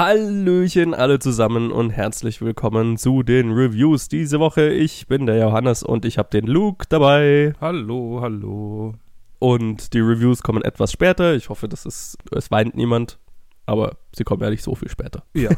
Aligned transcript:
Hallöchen 0.00 0.94
alle 0.94 1.18
zusammen 1.18 1.70
und 1.70 1.90
herzlich 1.90 2.40
willkommen 2.40 2.96
zu 2.96 3.22
den 3.22 3.52
Reviews 3.52 4.08
diese 4.08 4.40
Woche. 4.40 4.70
Ich 4.70 5.08
bin 5.08 5.26
der 5.26 5.36
Johannes 5.36 5.82
und 5.82 6.06
ich 6.06 6.16
habe 6.16 6.30
den 6.30 6.46
Luke 6.46 6.86
dabei. 6.88 7.52
Hallo, 7.60 8.20
hallo. 8.22 8.94
Und 9.40 9.92
die 9.92 10.00
Reviews 10.00 10.42
kommen 10.42 10.62
etwas 10.62 10.90
später. 10.90 11.34
Ich 11.34 11.50
hoffe, 11.50 11.68
das 11.68 11.84
ist, 11.84 12.16
es 12.34 12.50
weint 12.50 12.74
niemand, 12.76 13.18
aber 13.66 13.98
sie 14.16 14.24
kommen 14.24 14.42
ja 14.42 14.48
nicht 14.48 14.64
so 14.64 14.74
viel 14.74 14.88
später. 14.88 15.22
Ja. 15.34 15.50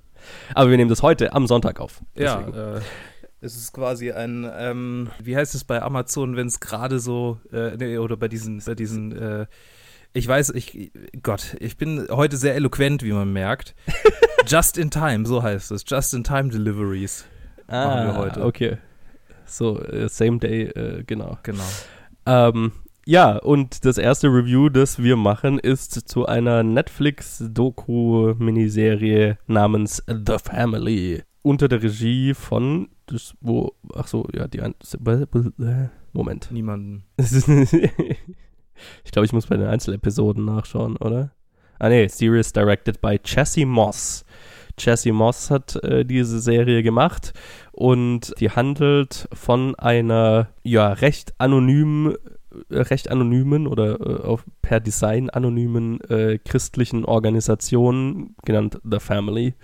aber 0.54 0.68
wir 0.68 0.76
nehmen 0.76 0.90
das 0.90 1.02
heute 1.02 1.32
am 1.32 1.46
Sonntag 1.46 1.80
auf. 1.80 2.02
Ja, 2.18 2.42
Deswegen. 2.42 2.58
äh, 2.58 2.80
es 3.40 3.56
ist 3.56 3.72
quasi 3.72 4.12
ein, 4.12 4.46
ähm, 4.58 5.08
wie 5.22 5.38
heißt 5.38 5.54
es 5.54 5.64
bei 5.64 5.80
Amazon, 5.80 6.36
wenn 6.36 6.48
es 6.48 6.60
gerade 6.60 7.00
so, 7.00 7.40
äh, 7.50 7.78
nee, 7.78 7.96
oder 7.96 8.18
bei 8.18 8.28
diesen, 8.28 8.62
bei 8.62 8.74
diesen, 8.74 9.12
äh, 9.16 9.46
ich 10.16 10.26
weiß, 10.26 10.50
ich, 10.50 10.90
Gott, 11.22 11.56
ich 11.60 11.76
bin 11.76 12.06
heute 12.10 12.36
sehr 12.36 12.54
eloquent, 12.54 13.02
wie 13.02 13.12
man 13.12 13.32
merkt. 13.32 13.74
Just 14.46 14.78
in 14.78 14.90
time, 14.90 15.26
so 15.26 15.42
heißt 15.42 15.70
es. 15.72 15.84
Just 15.86 16.14
in 16.14 16.24
time 16.24 16.48
Deliveries. 16.50 17.24
machen 17.68 18.06
wir 18.06 18.16
heute. 18.16 18.40
Ah, 18.40 18.44
Okay. 18.46 18.78
So, 19.44 19.80
äh, 19.80 20.08
same 20.08 20.38
day, 20.38 20.62
äh, 20.64 21.04
genau. 21.04 21.38
Genau. 21.44 21.62
Ähm, 22.26 22.72
ja, 23.04 23.36
und 23.36 23.84
das 23.84 23.98
erste 23.98 24.26
Review, 24.28 24.68
das 24.70 25.00
wir 25.00 25.14
machen, 25.16 25.58
ist 25.60 26.08
zu 26.08 26.26
einer 26.26 26.62
Netflix-Doku-Miniserie 26.64 29.38
namens 29.46 30.02
The 30.08 30.36
Family. 30.42 31.22
Unter 31.42 31.68
der 31.68 31.80
Regie 31.82 32.34
von, 32.34 32.88
das, 33.06 33.34
wo, 33.40 33.74
ach 33.94 34.08
so, 34.08 34.26
ja, 34.34 34.48
die, 34.48 34.62
ein- 34.62 34.74
Moment. 36.12 36.50
Niemanden. 36.50 37.04
ich 39.04 39.10
glaube, 39.12 39.26
ich 39.26 39.32
muss 39.32 39.46
bei 39.46 39.56
den 39.56 39.66
Einzelepisoden 39.66 40.44
nachschauen, 40.44 40.96
oder? 40.96 41.30
Ah, 41.78 41.88
nee, 41.88 42.08
Series 42.08 42.52
directed 42.52 43.00
by 43.00 43.18
Chassis 43.22 43.66
Moss. 43.66 44.24
Chassis 44.78 45.12
Moss 45.12 45.50
hat 45.50 45.76
äh, 45.84 46.04
diese 46.04 46.40
Serie 46.40 46.82
gemacht 46.82 47.32
und 47.72 48.34
die 48.40 48.50
handelt 48.50 49.28
von 49.32 49.74
einer, 49.76 50.48
ja, 50.62 50.92
recht 50.92 51.34
anonymen, 51.38 52.16
äh, 52.70 52.80
recht 52.80 53.10
anonymen 53.10 53.66
oder 53.66 54.00
äh, 54.00 54.36
per 54.62 54.80
Design 54.80 55.30
anonymen 55.30 56.00
äh, 56.02 56.38
christlichen 56.38 57.04
Organisation, 57.04 58.34
genannt 58.44 58.78
The 58.84 58.98
Family. 58.98 59.54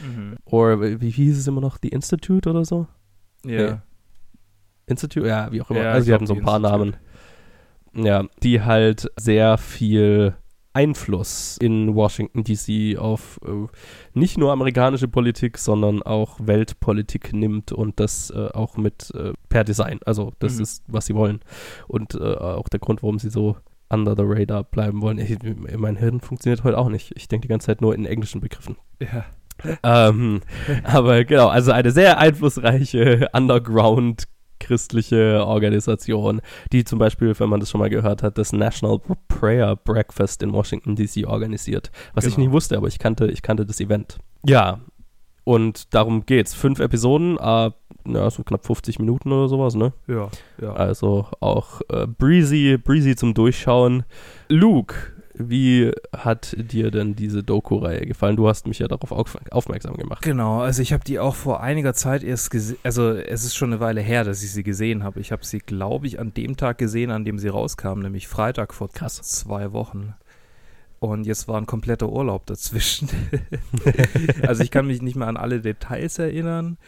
Mhm. 0.00 0.36
Oder 0.44 1.00
wie, 1.00 1.10
hieß 1.10 1.38
es 1.38 1.46
immer 1.46 1.60
noch? 1.60 1.78
The 1.82 1.88
Institute 1.88 2.48
oder 2.48 2.64
so? 2.64 2.86
Ja. 3.44 3.72
Nee. 3.72 3.78
Institute? 4.86 5.26
Ja, 5.26 5.52
wie 5.52 5.60
auch 5.62 5.70
immer. 5.70 5.82
Ja, 5.82 5.92
also 5.92 6.06
glaub, 6.06 6.14
hatten 6.16 6.26
so 6.26 6.34
ein 6.34 6.40
die 6.40 6.44
paar 6.44 6.56
Institute. 6.56 6.78
Namen. 6.78 6.96
Ja, 7.94 8.24
die 8.42 8.62
halt 8.62 9.10
sehr 9.16 9.58
viel 9.58 10.34
Einfluss 10.74 11.58
in 11.60 11.94
Washington 11.94 12.44
DC 12.44 12.98
auf 12.98 13.38
äh, 13.44 13.66
nicht 14.14 14.38
nur 14.38 14.52
amerikanische 14.52 15.06
Politik, 15.08 15.58
sondern 15.58 16.02
auch 16.02 16.38
Weltpolitik 16.40 17.34
nimmt 17.34 17.72
und 17.72 18.00
das 18.00 18.30
äh, 18.30 18.48
auch 18.54 18.78
mit 18.78 19.12
äh, 19.14 19.32
per 19.50 19.64
Design. 19.64 20.00
Also 20.06 20.32
das 20.38 20.56
Mhm. 20.56 20.62
ist, 20.62 20.84
was 20.88 21.06
sie 21.06 21.14
wollen. 21.14 21.40
Und 21.88 22.14
äh, 22.14 22.18
auch 22.36 22.68
der 22.70 22.80
Grund, 22.80 23.02
warum 23.02 23.18
sie 23.18 23.28
so 23.28 23.56
under 23.90 24.16
the 24.16 24.22
radar 24.24 24.64
bleiben 24.64 25.02
wollen. 25.02 25.18
Ich, 25.18 25.36
mein 25.76 25.96
Hirn 25.96 26.20
funktioniert 26.20 26.64
heute 26.64 26.78
auch 26.78 26.88
nicht. 26.88 27.12
Ich 27.16 27.28
denke 27.28 27.46
die 27.46 27.50
ganze 27.50 27.66
Zeit 27.66 27.82
nur 27.82 27.94
in 27.94 28.06
englischen 28.06 28.40
Begriffen. 28.40 28.76
Ja. 29.00 29.26
Ähm, 29.82 30.40
aber 30.82 31.24
genau, 31.24 31.48
also 31.48 31.70
eine 31.72 31.90
sehr 31.90 32.16
einflussreiche 32.18 33.28
Underground 33.34 34.24
christliche 34.62 35.44
Organisation, 35.44 36.40
die 36.72 36.84
zum 36.84 36.98
Beispiel, 36.98 37.38
wenn 37.38 37.48
man 37.48 37.60
das 37.60 37.70
schon 37.70 37.80
mal 37.80 37.90
gehört 37.90 38.22
hat, 38.22 38.38
das 38.38 38.52
National 38.52 39.00
Prayer 39.28 39.76
Breakfast 39.76 40.42
in 40.42 40.52
Washington 40.52 40.96
DC 40.96 41.26
organisiert. 41.26 41.90
Was 42.14 42.24
ich 42.24 42.34
Genau. 42.36 42.46
nicht 42.46 42.52
wusste, 42.54 42.76
aber 42.76 42.86
ich 42.88 42.98
kannte, 42.98 43.26
ich 43.26 43.42
kannte 43.42 43.66
das 43.66 43.80
Event. 43.80 44.18
Ja, 44.46 44.80
und 45.44 45.92
darum 45.94 46.24
geht's. 46.24 46.54
Fünf 46.54 46.78
Episoden, 46.78 47.36
äh, 47.38 47.70
ja, 48.04 48.30
so 48.30 48.42
knapp 48.44 48.64
50 48.64 48.98
Minuten 49.00 49.32
oder 49.32 49.48
sowas, 49.48 49.74
ne? 49.74 49.92
Ja. 50.06 50.28
Ja. 50.60 50.72
Also 50.72 51.26
auch 51.40 51.80
äh, 51.90 52.06
breezy, 52.06 52.78
breezy 52.78 53.16
zum 53.16 53.34
Durchschauen. 53.34 54.04
Luke, 54.48 54.94
wie 55.34 55.92
hat 56.16 56.54
dir 56.58 56.90
denn 56.90 57.14
diese 57.16 57.42
Doku-Reihe 57.42 58.06
gefallen? 58.06 58.36
Du 58.36 58.48
hast 58.48 58.66
mich 58.66 58.78
ja 58.78 58.88
darauf 58.88 59.12
auf, 59.12 59.38
aufmerksam 59.50 59.96
gemacht. 59.96 60.22
Genau, 60.22 60.60
also 60.60 60.82
ich 60.82 60.92
habe 60.92 61.04
die 61.04 61.18
auch 61.18 61.34
vor 61.34 61.62
einiger 61.62 61.94
Zeit 61.94 62.22
erst 62.22 62.50
gesehen, 62.50 62.78
also 62.82 63.10
es 63.10 63.44
ist 63.44 63.54
schon 63.54 63.72
eine 63.72 63.80
Weile 63.80 64.00
her, 64.00 64.24
dass 64.24 64.42
ich 64.42 64.52
sie 64.52 64.62
gesehen 64.62 65.04
habe. 65.04 65.20
Ich 65.20 65.32
habe 65.32 65.44
sie, 65.44 65.58
glaube 65.58 66.06
ich, 66.06 66.20
an 66.20 66.34
dem 66.34 66.56
Tag 66.56 66.78
gesehen, 66.78 67.10
an 67.10 67.24
dem 67.24 67.38
sie 67.38 67.48
rauskam, 67.48 68.00
nämlich 68.00 68.28
Freitag 68.28 68.74
vor 68.74 68.90
Krass. 68.90 69.22
zwei 69.22 69.72
Wochen. 69.72 70.14
Und 70.98 71.26
jetzt 71.26 71.48
war 71.48 71.58
ein 71.58 71.66
kompletter 71.66 72.10
Urlaub 72.10 72.46
dazwischen. 72.46 73.08
also 74.46 74.62
ich 74.62 74.70
kann 74.70 74.86
mich 74.86 75.02
nicht 75.02 75.16
mehr 75.16 75.26
an 75.26 75.36
alle 75.36 75.60
Details 75.60 76.18
erinnern, 76.18 76.78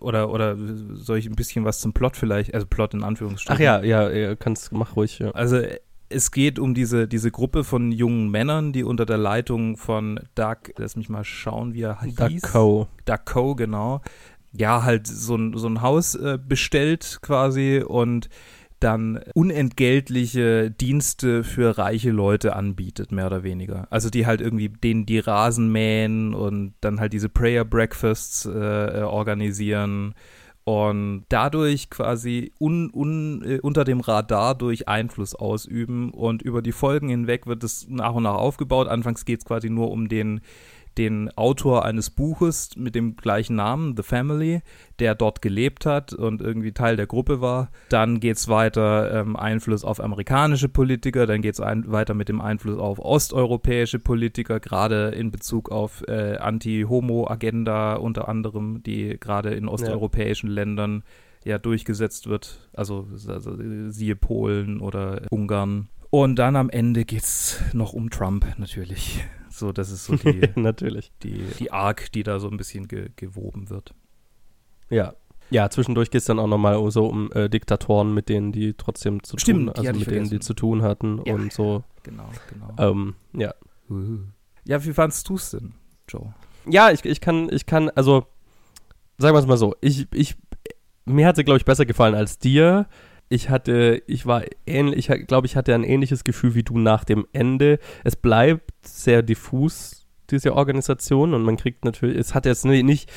oder, 0.00 0.30
oder 0.30 0.56
soll 0.94 1.18
ich 1.18 1.26
ein 1.26 1.36
bisschen 1.36 1.64
was 1.64 1.80
zum 1.80 1.92
Plot 1.92 2.16
vielleicht, 2.16 2.54
also 2.54 2.66
Plot 2.66 2.94
in 2.94 3.02
Anführungsstrichen. 3.02 3.56
Ach 3.56 3.60
ja, 3.60 3.82
ja, 3.82 4.36
kannst, 4.36 4.72
mach 4.72 4.96
ruhig. 4.96 5.18
Ja. 5.18 5.30
Also 5.30 5.62
es 6.10 6.30
geht 6.32 6.58
um 6.58 6.74
diese, 6.74 7.08
diese 7.08 7.30
Gruppe 7.30 7.64
von 7.64 7.92
jungen 7.92 8.30
Männern, 8.30 8.72
die 8.72 8.84
unter 8.84 9.06
der 9.06 9.16
Leitung 9.16 9.76
von 9.76 10.20
Doug, 10.34 10.72
lass 10.76 10.96
mich 10.96 11.08
mal 11.08 11.24
schauen, 11.24 11.72
wie 11.72 11.82
er 11.82 12.02
hieß. 12.02 12.42
Ducko. 12.42 12.88
Doug 13.04 13.24
Coe, 13.24 13.54
genau. 13.54 14.02
Ja, 14.52 14.82
halt 14.82 15.06
so 15.06 15.36
ein, 15.36 15.56
so 15.56 15.68
ein 15.68 15.80
Haus 15.80 16.16
äh, 16.16 16.36
bestellt 16.44 17.20
quasi 17.22 17.82
und 17.86 18.28
dann 18.80 19.20
unentgeltliche 19.34 20.70
Dienste 20.70 21.44
für 21.44 21.78
reiche 21.78 22.10
Leute 22.10 22.56
anbietet, 22.56 23.12
mehr 23.12 23.26
oder 23.26 23.42
weniger. 23.42 23.86
Also 23.90 24.10
die 24.10 24.26
halt 24.26 24.40
irgendwie 24.40 24.68
denen 24.68 25.06
die 25.06 25.18
Rasen 25.18 25.70
mähen 25.70 26.34
und 26.34 26.74
dann 26.80 26.98
halt 26.98 27.12
diese 27.12 27.28
Prayer 27.28 27.64
Breakfasts 27.64 28.46
äh, 28.46 29.02
organisieren 29.02 30.14
und 30.64 31.24
dadurch 31.30 31.90
quasi 31.90 32.52
un, 32.60 32.90
un, 32.92 33.42
äh, 33.42 33.60
unter 33.60 33.84
dem 33.84 34.00
Radar 34.00 34.54
durch 34.54 34.88
Einfluss 34.88 35.34
ausüben 35.34 36.12
und 36.12 36.42
über 36.42 36.62
die 36.62 36.72
Folgen 36.72 37.08
hinweg 37.08 37.46
wird 37.46 37.64
es 37.64 37.86
nach 37.88 38.14
und 38.14 38.24
nach 38.24 38.34
aufgebaut. 38.34 38.86
Anfangs 38.86 39.24
geht 39.24 39.40
es 39.40 39.44
quasi 39.44 39.70
nur 39.70 39.90
um 39.90 40.08
den 40.08 40.40
den 41.00 41.30
Autor 41.34 41.86
eines 41.86 42.10
Buches 42.10 42.76
mit 42.76 42.94
dem 42.94 43.16
gleichen 43.16 43.56
Namen, 43.56 43.96
The 43.96 44.02
Family, 44.02 44.60
der 44.98 45.14
dort 45.14 45.40
gelebt 45.40 45.86
hat 45.86 46.12
und 46.12 46.42
irgendwie 46.42 46.72
Teil 46.72 46.96
der 46.96 47.06
Gruppe 47.06 47.40
war. 47.40 47.70
Dann 47.88 48.20
geht 48.20 48.36
es 48.36 48.48
weiter 48.48 49.10
ähm, 49.18 49.34
Einfluss 49.34 49.82
auf 49.82 49.98
amerikanische 49.98 50.68
Politiker, 50.68 51.26
dann 51.26 51.40
geht 51.40 51.54
es 51.54 51.60
weiter 51.60 52.12
mit 52.12 52.28
dem 52.28 52.42
Einfluss 52.42 52.78
auf 52.78 52.98
osteuropäische 52.98 53.98
Politiker, 53.98 54.60
gerade 54.60 55.08
in 55.08 55.30
Bezug 55.30 55.72
auf 55.72 56.06
äh, 56.06 56.36
Anti-Homo-Agenda 56.36 57.94
unter 57.94 58.28
anderem, 58.28 58.82
die 58.82 59.16
gerade 59.18 59.54
in 59.54 59.68
osteuropäischen 59.68 60.50
Ländern 60.50 61.02
ja 61.46 61.56
durchgesetzt 61.56 62.28
wird. 62.28 62.68
Also, 62.74 63.08
also 63.26 63.56
siehe 63.88 64.16
Polen 64.16 64.80
oder 64.80 65.22
Ungarn. 65.30 65.88
Und 66.10 66.36
dann 66.36 66.56
am 66.56 66.68
Ende 66.68 67.06
geht 67.06 67.22
es 67.22 67.58
noch 67.72 67.94
um 67.94 68.10
Trump 68.10 68.44
natürlich. 68.58 69.24
So, 69.60 69.72
das 69.72 69.90
ist 69.90 70.06
so 70.06 70.16
die, 70.16 70.40
natürlich. 70.56 71.12
die, 71.22 71.44
die 71.58 71.70
Arc, 71.70 72.10
die 72.12 72.22
da 72.22 72.40
so 72.40 72.48
ein 72.48 72.56
bisschen 72.56 72.88
ge 72.88 73.10
gewoben 73.14 73.70
wird. 73.70 73.94
Ja. 74.88 75.14
Ja, 75.50 75.68
zwischendurch 75.68 76.10
geht 76.10 76.20
es 76.20 76.26
dann 76.26 76.38
auch 76.38 76.46
nochmal 76.46 76.90
so 76.90 77.06
um 77.06 77.30
äh, 77.32 77.48
Diktatoren, 77.48 78.14
mit 78.14 78.28
denen 78.28 78.52
die 78.52 78.74
trotzdem 78.74 79.22
zu 79.22 79.36
Stimmt, 79.36 79.74
tun, 79.74 79.86
also 79.86 79.98
mit 79.98 80.10
denen 80.10 80.30
die 80.30 80.38
zu 80.38 80.54
tun 80.54 80.82
hatten 80.82 81.20
ja. 81.24 81.34
und 81.34 81.52
so. 81.52 81.82
Genau, 82.04 82.30
genau. 82.48 82.90
Ähm, 82.90 83.14
ja. 83.32 83.52
Ja, 84.64 84.84
wie 84.84 84.92
fandst 84.92 85.28
du 85.28 85.34
es 85.34 85.50
denn, 85.50 85.74
Joe? 86.08 86.32
Ja, 86.66 86.92
ich, 86.92 87.04
ich 87.04 87.20
kann, 87.20 87.48
ich 87.50 87.66
kann, 87.66 87.90
also, 87.90 88.26
sagen 89.18 89.34
wir 89.34 89.40
es 89.40 89.46
mal 89.46 89.56
so, 89.56 89.74
ich, 89.80 90.06
ich, 90.14 90.36
mir 91.04 91.26
hat 91.26 91.34
sie, 91.34 91.42
glaube 91.42 91.58
ich, 91.58 91.64
besser 91.64 91.84
gefallen 91.84 92.14
als 92.14 92.38
dir. 92.38 92.86
Ich 93.32 93.48
hatte, 93.48 94.02
ich 94.08 94.26
war 94.26 94.42
ähnlich, 94.66 95.08
ich 95.08 95.26
glaube, 95.28 95.46
ich 95.46 95.54
hatte 95.54 95.72
ein 95.72 95.84
ähnliches 95.84 96.24
Gefühl 96.24 96.56
wie 96.56 96.64
du 96.64 96.78
nach 96.78 97.04
dem 97.04 97.28
Ende. 97.32 97.78
Es 98.02 98.16
bleibt 98.16 98.72
sehr 98.84 99.22
diffus, 99.22 100.08
diese 100.30 100.56
Organisation, 100.56 101.32
und 101.32 101.42
man 101.44 101.56
kriegt 101.56 101.84
natürlich, 101.84 102.18
es 102.18 102.34
hat 102.34 102.44
jetzt 102.44 102.64
nicht, 102.64 103.08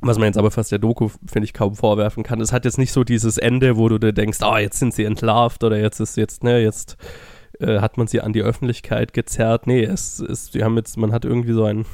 was 0.00 0.18
man 0.18 0.26
jetzt 0.26 0.38
aber 0.38 0.50
fast 0.50 0.72
der 0.72 0.80
Doku, 0.80 1.08
finde 1.08 1.44
ich, 1.44 1.54
kaum 1.54 1.76
vorwerfen 1.76 2.24
kann. 2.24 2.40
Es 2.40 2.52
hat 2.52 2.64
jetzt 2.64 2.78
nicht 2.78 2.90
so 2.90 3.04
dieses 3.04 3.38
Ende, 3.38 3.76
wo 3.76 3.88
du 3.88 3.98
dir 3.98 4.12
denkst, 4.12 4.38
oh, 4.42 4.56
jetzt 4.56 4.80
sind 4.80 4.92
sie 4.92 5.04
entlarvt 5.04 5.62
oder 5.62 5.78
jetzt 5.78 6.00
ist 6.00 6.16
jetzt, 6.16 6.42
ne, 6.42 6.60
jetzt 6.60 6.96
äh, 7.60 7.78
hat 7.78 7.96
man 7.96 8.08
sie 8.08 8.20
an 8.22 8.32
die 8.32 8.42
Öffentlichkeit 8.42 9.12
gezerrt. 9.12 9.68
Nee, 9.68 9.84
es 9.84 10.18
ist, 10.18 10.54
die 10.54 10.64
haben 10.64 10.76
jetzt, 10.76 10.96
man 10.96 11.12
hat 11.12 11.24
irgendwie 11.24 11.52
so 11.52 11.62
ein, 11.62 11.86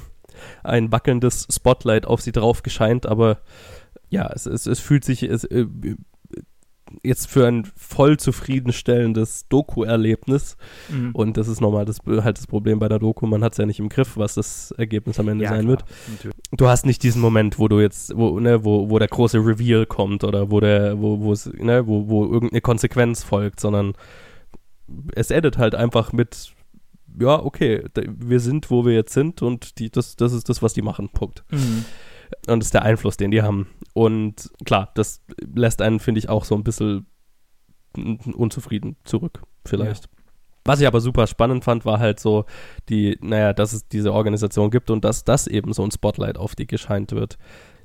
ein 0.64 0.90
wackelndes 0.90 1.46
Spotlight 1.50 2.06
auf 2.06 2.22
sie 2.22 2.32
drauf 2.32 2.62
gescheint, 2.62 3.04
aber 3.04 3.42
ja, 4.08 4.30
es, 4.32 4.46
es, 4.46 4.66
es 4.66 4.80
fühlt 4.80 5.04
sich 5.04 5.22
es, 5.22 5.44
äh, 5.44 5.66
jetzt 7.02 7.28
für 7.28 7.46
ein 7.46 7.64
voll 7.76 8.16
zufriedenstellendes 8.18 9.46
Doku-Erlebnis. 9.48 10.56
Mhm. 10.88 11.10
Und 11.12 11.36
das 11.36 11.48
ist 11.48 11.60
nochmal 11.60 11.84
das, 11.84 11.98
halt 12.06 12.38
das 12.38 12.46
Problem 12.46 12.78
bei 12.78 12.88
der 12.88 12.98
Doku. 12.98 13.26
Man 13.26 13.42
hat 13.44 13.52
es 13.52 13.58
ja 13.58 13.66
nicht 13.66 13.78
im 13.78 13.88
Griff, 13.88 14.16
was 14.16 14.34
das 14.34 14.72
Ergebnis 14.72 15.18
am 15.20 15.28
Ende 15.28 15.44
Ja, 15.44 15.50
sein 15.50 15.60
klar, 15.66 15.70
wird. 15.70 15.84
natürlich. 16.08 16.36
Du 16.52 16.68
hast 16.68 16.86
nicht 16.86 17.02
diesen 17.02 17.20
Moment, 17.20 17.58
wo 17.58 17.68
du 17.68 17.80
jetzt, 17.80 18.16
wo, 18.16 18.40
ne, 18.40 18.64
wo, 18.64 18.90
wo 18.90 18.98
der 18.98 19.08
große 19.08 19.38
Reveal 19.38 19.86
kommt 19.86 20.24
oder 20.24 20.50
wo 20.50 20.60
der, 20.60 21.00
wo, 21.00 21.20
wo 21.20 21.32
es, 21.32 21.46
ne, 21.46 21.86
wo, 21.86 22.08
wo 22.08 22.24
irgendeine 22.24 22.60
Konsequenz 22.60 23.22
folgt, 23.22 23.60
sondern 23.60 23.94
es 25.14 25.30
endet 25.30 25.58
halt 25.58 25.74
einfach 25.74 26.12
mit, 26.12 26.52
ja, 27.18 27.42
okay, 27.42 27.84
wir 27.94 28.40
sind, 28.40 28.70
wo 28.70 28.84
wir 28.84 28.94
jetzt 28.94 29.12
sind 29.12 29.42
und 29.42 29.78
die, 29.78 29.90
das, 29.90 30.16
das 30.16 30.32
ist 30.32 30.48
das, 30.48 30.62
was 30.62 30.74
die 30.74 30.82
machen. 30.82 31.08
Punkt. 31.08 31.44
Mhm. 31.50 31.84
Und 32.48 32.60
das 32.60 32.66
ist 32.68 32.74
der 32.74 32.82
Einfluss, 32.82 33.16
den 33.16 33.30
die 33.30 33.42
haben. 33.42 33.68
Und 33.94 34.50
klar, 34.64 34.90
das 34.94 35.22
lässt 35.54 35.82
einen, 35.82 36.00
finde 36.00 36.18
ich, 36.20 36.28
auch 36.28 36.44
so 36.44 36.54
ein 36.54 36.64
bisschen 36.64 37.06
unzufrieden 38.34 38.96
zurück, 39.04 39.42
vielleicht. 39.64 40.08
Was 40.64 40.80
ich 40.80 40.86
aber 40.86 41.00
super 41.00 41.26
spannend 41.26 41.64
fand, 41.64 41.84
war 41.84 41.98
halt 41.98 42.20
so 42.20 42.44
die, 42.88 43.18
naja, 43.22 43.52
dass 43.52 43.72
es 43.72 43.88
diese 43.88 44.12
Organisation 44.12 44.70
gibt 44.70 44.90
und 44.90 45.04
dass 45.04 45.24
das 45.24 45.46
eben 45.46 45.72
so 45.72 45.82
ein 45.82 45.90
Spotlight 45.90 46.36
auf 46.38 46.54
die 46.54 46.66
gescheint 46.66 47.12
wird. 47.12 47.38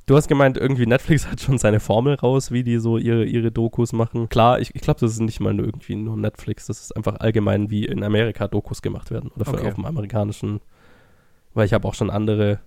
Du 0.05 0.15
hast 0.15 0.27
gemeint, 0.27 0.57
irgendwie 0.57 0.85
Netflix 0.85 1.25
hat 1.31 1.41
schon 1.41 1.57
seine 1.57 1.79
Formel 1.79 2.15
raus, 2.15 2.51
wie 2.51 2.63
die 2.63 2.77
so 2.77 2.97
ihre, 2.97 3.25
ihre 3.25 3.51
Dokus 3.51 3.93
machen. 3.93 4.29
Klar, 4.29 4.59
ich, 4.59 4.75
ich 4.75 4.81
glaube, 4.81 4.99
das 4.99 5.13
ist 5.13 5.21
nicht 5.21 5.39
mal 5.39 5.53
nur 5.53 5.65
irgendwie 5.65 5.95
nur 5.95 6.17
Netflix, 6.17 6.67
das 6.67 6.81
ist 6.81 6.95
einfach 6.95 7.15
allgemein, 7.19 7.71
wie 7.71 7.85
in 7.85 8.03
Amerika 8.03 8.47
Dokus 8.47 8.81
gemacht 8.81 9.09
werden. 9.09 9.31
Oder 9.35 9.47
Okay. 9.47 9.67
auf 9.67 9.75
dem 9.75 9.85
amerikanischen, 9.85 10.59
weil 11.53 11.65
ich 11.65 11.73
habe 11.73 11.87
auch 11.87 11.95
schon 11.95 12.09
andere 12.11 12.59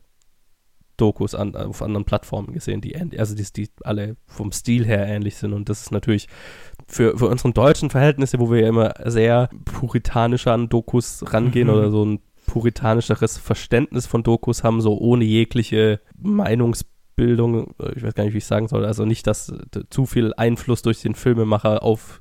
Dokus 0.98 1.34
an, 1.34 1.56
auf 1.56 1.80
anderen 1.80 2.04
Plattformen 2.04 2.52
gesehen, 2.52 2.82
die 2.82 2.94
also 3.18 3.34
die, 3.34 3.44
die 3.56 3.70
alle 3.84 4.16
vom 4.26 4.52
Stil 4.52 4.84
her 4.84 5.06
ähnlich 5.06 5.36
sind. 5.36 5.54
Und 5.54 5.70
das 5.70 5.80
ist 5.80 5.92
natürlich 5.92 6.28
für, 6.86 7.16
für 7.16 7.28
unseren 7.28 7.54
deutschen 7.54 7.88
Verhältnisse, 7.88 8.38
wo 8.38 8.50
wir 8.50 8.60
ja 8.60 8.68
immer 8.68 8.92
sehr 9.06 9.48
puritanisch 9.64 10.46
an 10.46 10.68
Dokus 10.68 11.24
rangehen 11.32 11.68
Mhm. 11.68 11.74
oder 11.74 11.90
so 11.90 12.04
ein 12.04 12.20
puritanischeres 12.46 13.38
Verständnis 13.38 14.06
von 14.06 14.22
Dokus 14.22 14.64
haben, 14.64 14.80
so 14.80 14.98
ohne 14.98 15.24
jegliche 15.24 16.00
Meinungsbildung, 16.20 17.74
äh, 17.80 17.92
ich 17.96 18.02
weiß 18.02 18.14
gar 18.14 18.24
nicht, 18.24 18.34
wie 18.34 18.38
ich 18.38 18.46
sagen 18.46 18.68
soll, 18.68 18.84
also 18.84 19.04
nicht, 19.04 19.26
dass 19.26 19.48
äh, 19.50 19.56
zu 19.90 20.06
viel 20.06 20.32
Einfluss 20.36 20.82
durch 20.82 21.00
den 21.02 21.14
Filmemacher 21.14 21.82
auf, 21.82 22.20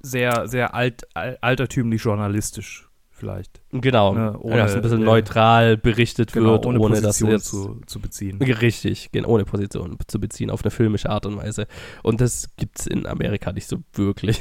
Sehr, 0.00 0.46
sehr 0.46 0.74
alt, 0.74 1.02
al- 1.14 1.38
altertümlich 1.40 2.02
journalistisch, 2.02 2.85
vielleicht. 3.16 3.60
genau, 3.72 4.14
Ja, 4.14 4.36
ohne- 4.38 4.56
dass 4.58 4.74
ein 4.74 4.82
bisschen 4.82 5.04
neutral 5.04 5.76
berichtet 5.76 6.32
Genau, 6.32 6.52
wird, 6.52 6.66
ohne, 6.66 6.78
ohne, 6.78 7.00
dass 7.00 7.20
jetzt 7.20 7.46
zu, 7.46 7.80
zu 7.86 8.00
beziehen. 8.00 8.40
Richtig, 8.40 9.10
ohne 9.26 9.44
Position 9.44 9.96
zu 10.06 10.20
beziehen, 10.20 10.50
auf 10.50 10.62
eine 10.64 10.70
filmische 10.70 11.10
Art 11.10 11.26
und 11.26 11.36
Weise. 11.36 11.66
Und 12.02 12.20
das 12.20 12.48
gibt 12.56 12.78
es 12.80 12.86
in 12.86 13.06
Amerika 13.06 13.52
nicht 13.52 13.66
so 13.68 13.78
wirklich. 13.94 14.40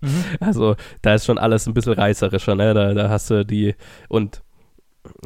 Mhm. 0.00 0.24
Also 0.40 0.76
da 1.02 1.14
ist 1.14 1.26
schon 1.26 1.36
alles 1.36 1.66
ein 1.66 1.74
bisschen 1.74 1.92
reißerischer, 1.92 2.54
ne? 2.54 2.72
Da, 2.72 2.94
da 2.94 3.10
hast 3.10 3.28
du 3.28 3.44
die 3.44 3.74
und 4.08 4.42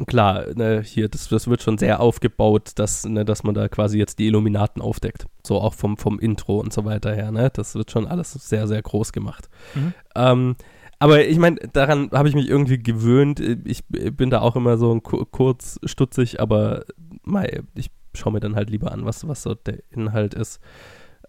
klar, 0.07 0.45
ne, 0.55 0.81
hier, 0.83 1.09
das, 1.09 1.27
das 1.29 1.47
wird 1.47 1.61
schon 1.61 1.77
sehr 1.77 1.99
aufgebaut, 1.99 2.71
dass, 2.75 3.05
ne, 3.05 3.25
dass 3.25 3.43
man 3.43 3.53
da 3.55 3.67
quasi 3.67 3.97
jetzt 3.97 4.19
die 4.19 4.27
Illuminaten 4.27 4.81
aufdeckt. 4.81 5.25
So 5.45 5.59
auch 5.61 5.73
vom, 5.73 5.97
vom 5.97 6.19
Intro 6.19 6.59
und 6.59 6.73
so 6.73 6.85
weiter 6.85 7.13
her, 7.15 7.31
ne? 7.31 7.49
Das 7.53 7.75
wird 7.75 7.91
schon 7.91 8.07
alles 8.07 8.33
sehr, 8.33 8.67
sehr 8.67 8.81
groß 8.81 9.11
gemacht. 9.13 9.49
Mhm. 9.75 9.93
Ähm, 10.15 10.55
aber 10.99 11.25
ich 11.25 11.37
meine, 11.37 11.57
daran 11.73 12.09
habe 12.11 12.29
ich 12.29 12.35
mich 12.35 12.49
irgendwie 12.49 12.77
gewöhnt. 12.77 13.39
Ich 13.39 13.83
bin 13.87 14.29
da 14.29 14.41
auch 14.41 14.55
immer 14.55 14.77
so 14.77 14.99
kurz 14.99 15.79
stutzig, 15.83 16.39
aber 16.39 16.85
mei, 17.23 17.61
ich 17.75 17.91
schaue 18.13 18.33
mir 18.33 18.39
dann 18.39 18.55
halt 18.55 18.69
lieber 18.69 18.91
an, 18.91 19.05
was, 19.05 19.27
was 19.27 19.43
so 19.43 19.55
der 19.55 19.79
Inhalt 19.91 20.33
ist, 20.33 20.59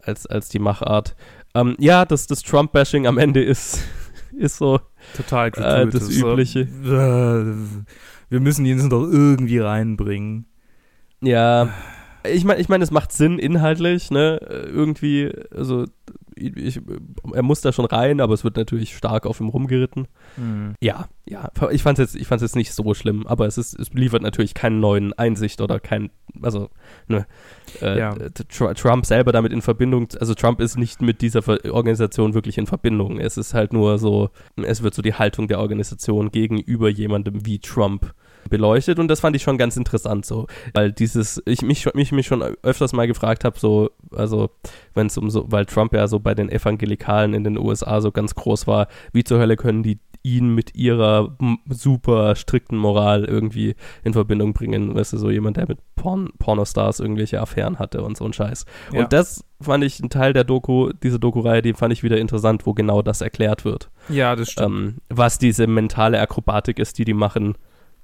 als, 0.01 0.27
als 0.27 0.49
die 0.49 0.59
Machart. 0.59 1.17
Ähm, 1.55 1.77
ja, 1.79 2.05
das, 2.05 2.27
das 2.27 2.43
Trump-Bashing 2.43 3.07
am 3.07 3.19
Ende 3.19 3.43
ist, 3.43 3.81
ist 4.37 4.57
so. 4.57 4.81
Total 5.17 5.49
Äh, 5.49 5.87
das 5.89 6.11
Übliche. 6.11 6.61
äh, 6.61 7.55
wir 8.29 8.41
müssen 8.41 8.65
ihn 8.65 8.89
doch 8.91 9.03
irgendwie 9.03 9.59
reinbringen. 9.59 10.47
Ja, 11.21 11.71
ich 12.25 12.45
meine, 12.45 12.61
ich 12.61 12.69
meine, 12.69 12.85
es 12.85 12.91
macht 12.91 13.13
Sinn 13.13 13.39
inhaltlich, 13.39 14.11
ne? 14.11 14.39
Irgendwie, 14.73 15.33
also 15.55 15.87
ich, 16.37 16.81
er 17.33 17.43
muss 17.43 17.63
da 17.63 17.73
schon 17.73 17.87
rein, 17.87 18.21
aber 18.21 18.35
es 18.35 18.45
wird 18.45 18.57
natürlich 18.57 18.97
stark 18.97 19.27
auf 19.27 19.41
ihm 19.41 19.49
rumgeritten. 19.49 20.07
Mhm. 20.37 20.75
Ja, 20.81 21.09
ja. 21.25 21.51
Ich 21.71 21.83
fand 21.83 21.99
es 21.99 22.13
jetzt, 22.13 22.21
ich 22.21 22.29
fand's 22.29 22.43
jetzt 22.43 22.57
nicht 22.57 22.73
so 22.73 22.95
schlimm, 22.95 23.27
aber 23.27 23.47
es 23.47 23.59
ist, 23.59 23.79
es 23.79 23.93
liefert 23.93 24.23
natürlich 24.23 24.55
keinen 24.55 24.81
neuen 24.81 25.13
Einsicht 25.15 25.61
oder 25.61 25.81
kein, 25.81 26.11
also, 26.43 26.69
ne, 27.09 27.27
äh, 27.81 27.99
Ja. 27.99 28.15
Tr 28.49 28.75
Trump 28.75 29.07
selber 29.07 29.33
damit 29.33 29.53
in 29.53 29.63
Verbindung, 29.63 30.09
also 30.21 30.35
Trump 30.35 30.61
ist 30.61 30.77
nicht 30.77 31.01
mit 31.01 31.23
dieser 31.23 31.43
Organisation 31.73 32.35
wirklich 32.35 32.59
in 32.59 32.67
Verbindung. 32.67 33.19
Es 33.19 33.37
ist 33.37 33.55
halt 33.55 33.73
nur 33.73 33.99
so, 33.99 34.31
es 34.63 34.83
wird 34.83 34.95
so 34.95 35.03
die 35.03 35.15
Haltung 35.15 35.49
der 35.49 35.61
Organisation 35.61 36.31
gegenüber 36.31 36.89
jemandem 36.89 37.47
wie 37.47 37.59
Trump 37.59 38.15
beleuchtet 38.49 38.99
und 38.99 39.09
das 39.09 39.21
fand 39.21 39.37
ich 39.37 39.43
schon 39.43 39.59
ganz 39.59 39.77
interessant 39.77 40.27
so, 40.27 40.47
weil 40.75 40.93
dieses, 40.93 41.43
ich 41.47 41.63
mich, 41.63 41.81
schon- 41.83 41.93
mich, 41.95 42.13
mich 42.13 42.27
schon 42.27 42.43
öfters 42.63 42.93
mal 42.93 43.07
gefragt 43.07 43.45
habe, 43.45 43.59
so, 43.59 43.91
also 44.15 44.51
wenn 44.95 45.07
es 45.09 45.19
um 45.19 45.31
so, 45.31 45.45
weil 45.51 45.67
Trump 45.67 45.93
ja 45.95 46.09
so 46.09 46.19
bei 46.21 46.35
den 46.35 46.49
Evangelikalen 46.51 47.35
in 47.35 47.45
den 47.45 47.59
USA 47.59 48.01
so 48.01 48.13
ganz 48.13 48.35
groß 48.35 48.67
war, 48.67 48.89
wie 49.13 49.25
zur 49.25 49.39
Hölle 49.39 49.57
können 49.57 49.83
die 49.83 49.99
ihn 50.23 50.57
mit 50.57 50.75
ihrer 50.75 51.37
super 51.69 52.35
strikten 52.35 52.77
Moral 52.77 53.25
irgendwie 53.25 53.77
in 54.03 54.13
Verbindung 54.13 54.55
bringen, 54.55 54.93
weißt 54.93 55.13
du, 55.13 55.19
so 55.19 55.31
jemand, 55.31 55.57
der 55.57 55.69
mit 55.69 55.79
Porn 55.95 56.31
Pornostars 56.41 56.99
irgendwelche 56.99 57.41
Affären 57.41 57.79
hatte 57.79 58.03
und 58.03 58.17
so 58.17 58.25
ein 58.25 58.33
Scheiß. 58.33 58.65
Ja. 58.93 59.01
Und 59.05 59.13
das 59.13 59.45
fand 59.61 59.85
ich 59.85 60.01
ein 60.01 60.11
Teil 60.11 60.33
der 60.33 60.43
Doku, 60.43 60.91
diese 61.01 61.21
Doku-Reihe, 61.21 61.63
die 61.63 61.75
fand 61.75 61.93
ich 61.93 62.03
wieder 62.03 62.19
interessant, 62.19 62.67
wo 62.67 62.75
genau 62.75 63.03
das 63.03 63.21
erklärt 63.21 63.65
wird. 63.65 63.89
Ja, 64.09 64.35
das 64.35 64.51
stimmt. 64.51 64.67
Ähm, 64.69 64.95
was 65.09 65.39
diese 65.39 65.69
mentale 65.69 66.21
Akrobatik 66.21 66.81
ist, 66.81 66.99
die 66.99 67.05
die 67.05 67.15
machen, 67.15 67.55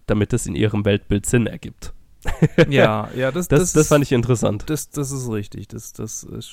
damit 0.06 0.32
es 0.32 0.47
in 0.47 0.54
ihrem 0.54 0.85
Weltbild 0.85 1.26
Sinn 1.26 1.47
ergibt. 1.47 1.92
ja, 2.68 3.09
ja, 3.16 3.32
das, 3.32 3.49
Das, 3.49 3.73
das, 3.73 3.88
fand 3.88 4.04
ich 4.04 4.12
interessant. 4.12 4.64
Das, 4.66 4.90
das 4.90 5.11
ist 5.11 5.30
richtig. 5.30 5.68
Das, 5.68 5.92
das 5.92 6.23
ist 6.23 6.52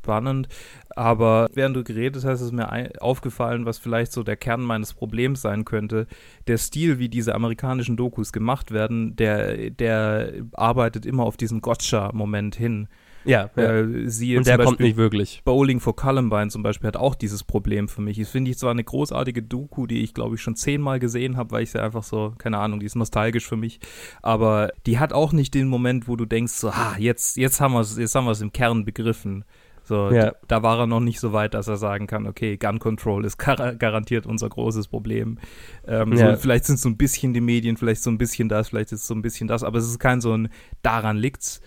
spannend. 0.00 0.48
Aber 0.96 1.48
während 1.54 1.76
du 1.76 1.84
geredet 1.84 2.24
hast, 2.24 2.40
ist 2.40 2.52
mir 2.52 2.90
aufgefallen, 3.00 3.66
was 3.66 3.78
vielleicht 3.78 4.12
so 4.12 4.22
der 4.22 4.36
Kern 4.36 4.62
meines 4.62 4.94
Problems 4.94 5.42
sein 5.42 5.64
könnte. 5.64 6.06
Der 6.46 6.58
Stil, 6.58 6.98
wie 6.98 7.08
diese 7.08 7.34
amerikanischen 7.34 7.96
Dokus 7.96 8.32
gemacht 8.32 8.72
werden, 8.72 9.14
der, 9.16 9.70
der 9.70 10.32
arbeitet 10.52 11.06
immer 11.06 11.24
auf 11.24 11.36
diesen 11.36 11.60
Gotcha-Moment 11.60 12.56
hin. 12.56 12.88
Ja, 13.24 13.50
ja. 13.56 13.62
Äh, 13.62 14.08
siehe 14.08 14.38
und 14.38 14.46
der 14.46 14.56
kommt 14.56 14.70
Beispiel 14.70 14.86
nicht 14.86 14.96
wirklich. 14.96 15.42
Bowling 15.44 15.80
for 15.80 15.94
Columbine 15.94 16.48
zum 16.48 16.62
Beispiel 16.62 16.88
hat 16.88 16.96
auch 16.96 17.14
dieses 17.14 17.44
Problem 17.44 17.88
für 17.88 18.00
mich. 18.00 18.18
Das 18.18 18.30
finde 18.30 18.50
ich 18.50 18.58
zwar 18.58 18.70
eine 18.70 18.84
großartige 18.84 19.42
Doku, 19.42 19.86
die 19.86 20.02
ich 20.02 20.14
glaube 20.14 20.36
ich 20.36 20.42
schon 20.42 20.56
zehnmal 20.56 20.98
gesehen 20.98 21.36
habe, 21.36 21.50
weil 21.52 21.62
ich 21.62 21.70
sie 21.70 21.82
einfach 21.82 22.02
so, 22.02 22.34
keine 22.38 22.58
Ahnung, 22.58 22.80
die 22.80 22.86
ist 22.86 22.96
nostalgisch 22.96 23.46
für 23.46 23.56
mich. 23.56 23.80
Aber 24.22 24.70
die 24.86 24.98
hat 24.98 25.12
auch 25.12 25.32
nicht 25.32 25.54
den 25.54 25.68
Moment, 25.68 26.08
wo 26.08 26.16
du 26.16 26.24
denkst, 26.24 26.52
so, 26.54 26.74
ha, 26.74 26.96
jetzt, 26.98 27.36
jetzt 27.36 27.60
haben 27.60 27.74
wir 27.74 27.80
es, 27.80 27.96
jetzt 27.98 28.14
haben 28.14 28.24
wir 28.24 28.32
es 28.32 28.40
im 28.40 28.52
Kern 28.52 28.84
begriffen. 28.84 29.44
So, 29.82 30.10
Ja. 30.12 30.34
da 30.46 30.62
war 30.62 30.78
er 30.78 30.86
noch 30.86 31.00
nicht 31.00 31.18
so 31.18 31.32
weit, 31.32 31.54
dass 31.54 31.66
er 31.66 31.76
sagen 31.76 32.06
kann, 32.06 32.26
okay, 32.26 32.56
Gun 32.56 32.78
Control 32.78 33.24
ist 33.24 33.38
gar 33.38 33.74
garantiert 33.74 34.24
unser 34.24 34.48
großes 34.48 34.88
Problem. 34.88 35.38
Ähm, 35.86 36.12
Ja. 36.12 36.36
so, 36.36 36.40
vielleicht 36.42 36.64
sind 36.66 36.76
es 36.76 36.82
so 36.82 36.88
ein 36.88 36.96
bisschen 36.96 37.34
die 37.34 37.40
Medien, 37.40 37.76
vielleicht 37.76 38.02
so 38.02 38.10
ein 38.10 38.18
bisschen 38.18 38.48
das, 38.48 38.68
vielleicht 38.68 38.92
ist 38.92 39.00
es 39.00 39.06
so 39.08 39.14
ein 39.14 39.22
bisschen 39.22 39.48
das, 39.48 39.64
aber 39.64 39.78
es 39.78 39.86
ist 39.88 39.98
kein 39.98 40.20
so 40.20 40.32
ein, 40.32 40.48
daran 40.82 41.16
liegt's. 41.16 41.60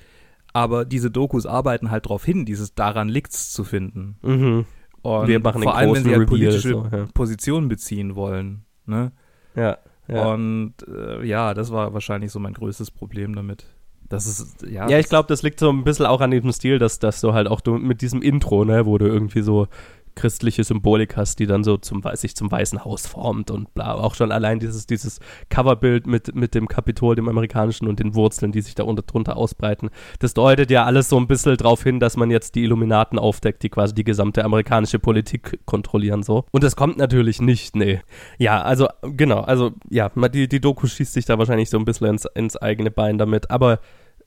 Aber 0.53 0.85
diese 0.85 1.09
Dokus 1.09 1.45
arbeiten 1.45 1.89
halt 1.91 2.05
darauf 2.05 2.23
hin, 2.23 2.45
dieses 2.45 2.75
daran 2.75 3.09
liegt's 3.09 3.51
zu 3.51 3.63
finden. 3.63 4.17
Mhm. 4.21 4.65
Und 5.01 5.27
Wir 5.27 5.39
machen 5.39 5.63
vor 5.63 5.75
allem, 5.75 5.93
wenn 5.93 6.03
sie 6.03 6.15
halt 6.15 6.27
politische 6.27 6.69
so, 6.69 6.87
ja. 6.91 7.05
Positionen 7.13 7.67
beziehen 7.67 8.15
wollen. 8.15 8.65
Ne? 8.85 9.11
Ja. 9.55 9.77
Ja. 10.07 10.33
Und 10.33 10.75
äh, 10.87 11.25
ja, 11.25 11.53
das 11.53 11.71
war 11.71 11.93
wahrscheinlich 11.93 12.31
so 12.31 12.39
mein 12.39 12.53
größtes 12.53 12.91
Problem 12.91 13.35
damit. 13.35 13.65
Das 14.07 14.27
ist, 14.27 14.63
ja. 14.63 14.87
Ja, 14.89 14.99
ich 14.99 15.07
glaube, 15.07 15.27
das 15.27 15.43
liegt 15.43 15.59
so 15.59 15.69
ein 15.69 15.83
bisschen 15.83 16.05
auch 16.05 16.21
an 16.21 16.31
diesem 16.31 16.51
Stil, 16.51 16.77
dass, 16.77 16.99
dass 16.99 17.19
du 17.21 17.33
halt 17.33 17.47
auch 17.47 17.61
mit 17.65 18.01
diesem 18.01 18.21
Intro, 18.21 18.63
ne, 18.63 18.85
wo 18.85 18.97
du 18.97 19.07
irgendwie 19.07 19.41
so 19.41 19.67
christliche 20.15 20.63
Symbolik 20.63 21.17
hast, 21.17 21.39
die 21.39 21.47
dann 21.47 21.63
so 21.63 21.77
zum, 21.77 22.03
sich 22.13 22.35
zum 22.35 22.51
Weißen 22.51 22.83
Haus 22.85 23.07
formt 23.07 23.51
und 23.51 23.73
bla. 23.73 23.93
Auch 23.95 24.15
schon 24.15 24.31
allein 24.31 24.59
dieses, 24.59 24.87
dieses 24.87 25.19
Coverbild 25.49 26.07
mit, 26.07 26.35
mit 26.35 26.55
dem 26.55 26.67
Kapitol, 26.67 27.15
dem 27.15 27.27
amerikanischen 27.27 27.87
und 27.87 27.99
den 27.99 28.15
Wurzeln, 28.15 28.51
die 28.51 28.61
sich 28.61 28.75
da 28.75 28.83
unter, 28.83 29.03
drunter 29.03 29.37
ausbreiten. 29.37 29.89
Das 30.19 30.33
deutet 30.33 30.71
ja 30.71 30.85
alles 30.85 31.09
so 31.09 31.17
ein 31.17 31.27
bisschen 31.27 31.57
darauf 31.57 31.83
hin, 31.83 31.99
dass 31.99 32.17
man 32.17 32.31
jetzt 32.31 32.55
die 32.55 32.63
Illuminaten 32.63 33.19
aufdeckt, 33.19 33.63
die 33.63 33.69
quasi 33.69 33.93
die 33.93 34.03
gesamte 34.03 34.43
amerikanische 34.43 34.99
Politik 34.99 35.59
kontrollieren, 35.65 36.23
so. 36.23 36.45
Und 36.51 36.63
das 36.63 36.75
kommt 36.75 36.97
natürlich 36.97 37.41
nicht, 37.41 37.75
nee. 37.75 38.01
Ja, 38.37 38.61
also, 38.61 38.87
genau, 39.01 39.41
also, 39.41 39.71
ja, 39.89 40.09
die, 40.29 40.47
die 40.47 40.61
Doku 40.61 40.87
schießt 40.87 41.13
sich 41.13 41.25
da 41.25 41.37
wahrscheinlich 41.37 41.69
so 41.69 41.77
ein 41.77 41.85
bisschen 41.85 42.07
ins, 42.07 42.25
ins 42.35 42.57
eigene 42.57 42.91
Bein 42.91 43.17
damit, 43.17 43.51
aber 43.51 43.79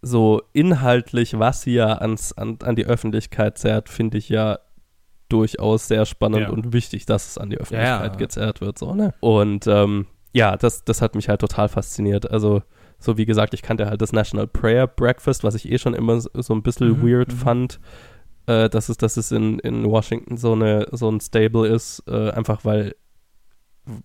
so 0.02 0.43
inhaltlich, 0.52 1.38
was 1.38 1.62
sie 1.62 1.75
ja 1.75 1.95
ans, 1.95 2.33
an, 2.33 2.59
an 2.62 2.76
die 2.76 2.87
Öffentlichkeit 2.87 3.59
zerrt, 3.59 3.88
finde 3.88 4.19
ich 4.19 4.28
ja 4.28 4.59
durchaus 5.28 5.88
sehr 5.88 6.06
spannend 6.06 6.42
Ja. 6.42 6.50
und 6.50 6.73
wichtig, 6.73 7.06
dass 7.06 7.28
es 7.28 7.38
an 7.38 7.50
die 7.50 7.59
Öffentlichkeit 7.59 8.12
Ja. 8.12 8.16
gezerrt 8.18 8.61
wird, 8.61 8.78
so, 8.78 8.95
ne? 8.95 9.14
Und 9.21 9.66
ähm, 9.66 10.06
ja, 10.33 10.56
das, 10.56 10.85
das 10.85 11.00
hat 11.02 11.14
mich 11.14 11.28
halt 11.28 11.40
total 11.40 11.68
fasziniert. 11.68 12.30
Also, 12.30 12.62
so 12.99 13.16
wie 13.16 13.26
gesagt, 13.26 13.54
ich 13.54 13.62
kannte 13.62 13.87
halt 13.87 14.00
das 14.02 14.12
National 14.12 14.47
Prayer 14.47 14.87
Breakfast, 14.87 15.45
was 15.45 15.54
ich 15.54 15.71
eh 15.71 15.78
schon 15.78 15.95
immer 15.95 16.21
so 16.21 16.54
ein 16.54 16.62
bisschen 16.62 17.00
Mhm, 17.00 17.02
weird 17.06 17.28
mhm. 17.28 17.37
fand, 17.37 17.80
äh, 18.47 18.68
dass 18.68 18.88
es, 18.88 18.97
dass 18.99 19.16
es 19.16 19.33
in, 19.33 19.59
in 19.61 19.85
Washington 19.90 20.37
so 20.37 20.52
eine 20.52 20.87
so 20.92 21.09
ein 21.11 21.21
Stable 21.21 21.66
ist, 21.68 22.02
äh, 22.06 22.30
einfach 22.30 22.64
weil 22.64 22.95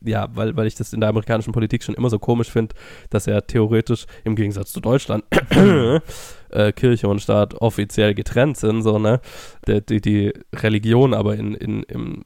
ja, 0.04 0.28
weil, 0.34 0.56
weil 0.56 0.68
ich 0.68 0.76
das 0.76 0.94
in 0.94 1.00
der 1.00 1.10
amerikanischen 1.10 1.54
Politik 1.54 1.84
schon 1.84 1.96
immer 1.96 2.10
so 2.10 2.20
komisch 2.20 2.52
finde, 2.52 2.76
dass 3.10 3.26
ja 3.26 3.42
theoretisch 3.42 4.06
im 4.24 4.36
Gegensatz 4.36 4.72
zu 4.72 4.80
Deutschland 4.80 5.24
äh, 6.50 6.72
Kirche 6.72 7.08
und 7.08 7.22
Staat 7.22 7.56
offiziell 7.56 8.14
getrennt 8.14 8.58
sind, 8.58 8.84
so, 8.84 9.00
ne? 9.00 9.22
Die, 9.68 9.82
die, 9.86 10.02
die 10.02 10.34
Religion 10.54 11.14
aber 11.14 11.36
in, 11.36 11.56
in, 11.56 11.84
im, 11.84 12.24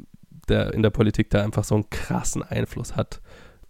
der, 0.49 0.73
in 0.73 0.83
der 0.83 0.89
Politik 0.89 1.29
da 1.29 1.43
einfach 1.43 1.63
so 1.63 1.75
einen 1.75 1.89
krassen 1.89 2.43
Einfluss 2.43 2.95
hat. 2.95 3.21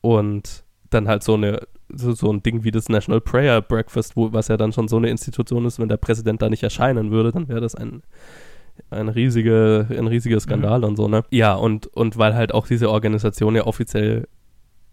Und 0.01 0.63
dann 0.89 1.07
halt 1.07 1.23
so 1.23 1.33
eine 1.33 1.59
so, 1.89 2.13
so 2.13 2.31
ein 2.31 2.41
Ding 2.41 2.63
wie 2.63 2.71
das 2.71 2.89
National 2.89 3.21
Prayer 3.21 3.61
Breakfast, 3.61 4.15
wo, 4.15 4.33
was 4.33 4.47
ja 4.47 4.57
dann 4.57 4.73
schon 4.73 4.87
so 4.87 4.97
eine 4.97 5.09
Institution 5.09 5.65
ist, 5.65 5.79
wenn 5.79 5.89
der 5.89 5.97
Präsident 5.97 6.41
da 6.41 6.49
nicht 6.49 6.63
erscheinen 6.63 7.11
würde, 7.11 7.31
dann 7.31 7.47
wäre 7.47 7.61
das 7.61 7.75
ein, 7.75 8.01
ein, 8.89 9.09
riesige, 9.09 9.87
ein 9.89 10.07
riesiger 10.07 10.39
Skandal 10.39 10.83
und 10.83 10.95
so, 10.95 11.07
ne? 11.07 11.23
Ja, 11.31 11.55
und, 11.55 11.87
und 11.87 12.17
weil 12.17 12.35
halt 12.35 12.53
auch 12.53 12.67
diese 12.67 12.89
Organisation 12.89 13.55
ja 13.55 13.65
offiziell, 13.65 14.27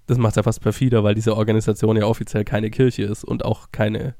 das 0.06 0.18
macht 0.18 0.36
ja 0.36 0.42
fast 0.42 0.60
perfider, 0.60 1.04
weil 1.04 1.14
diese 1.14 1.36
Organisation 1.36 1.96
ja 1.96 2.06
offiziell 2.06 2.44
keine 2.44 2.70
Kirche 2.70 3.02
ist 3.04 3.24
und 3.24 3.44
auch 3.44 3.68
keine 3.72 4.14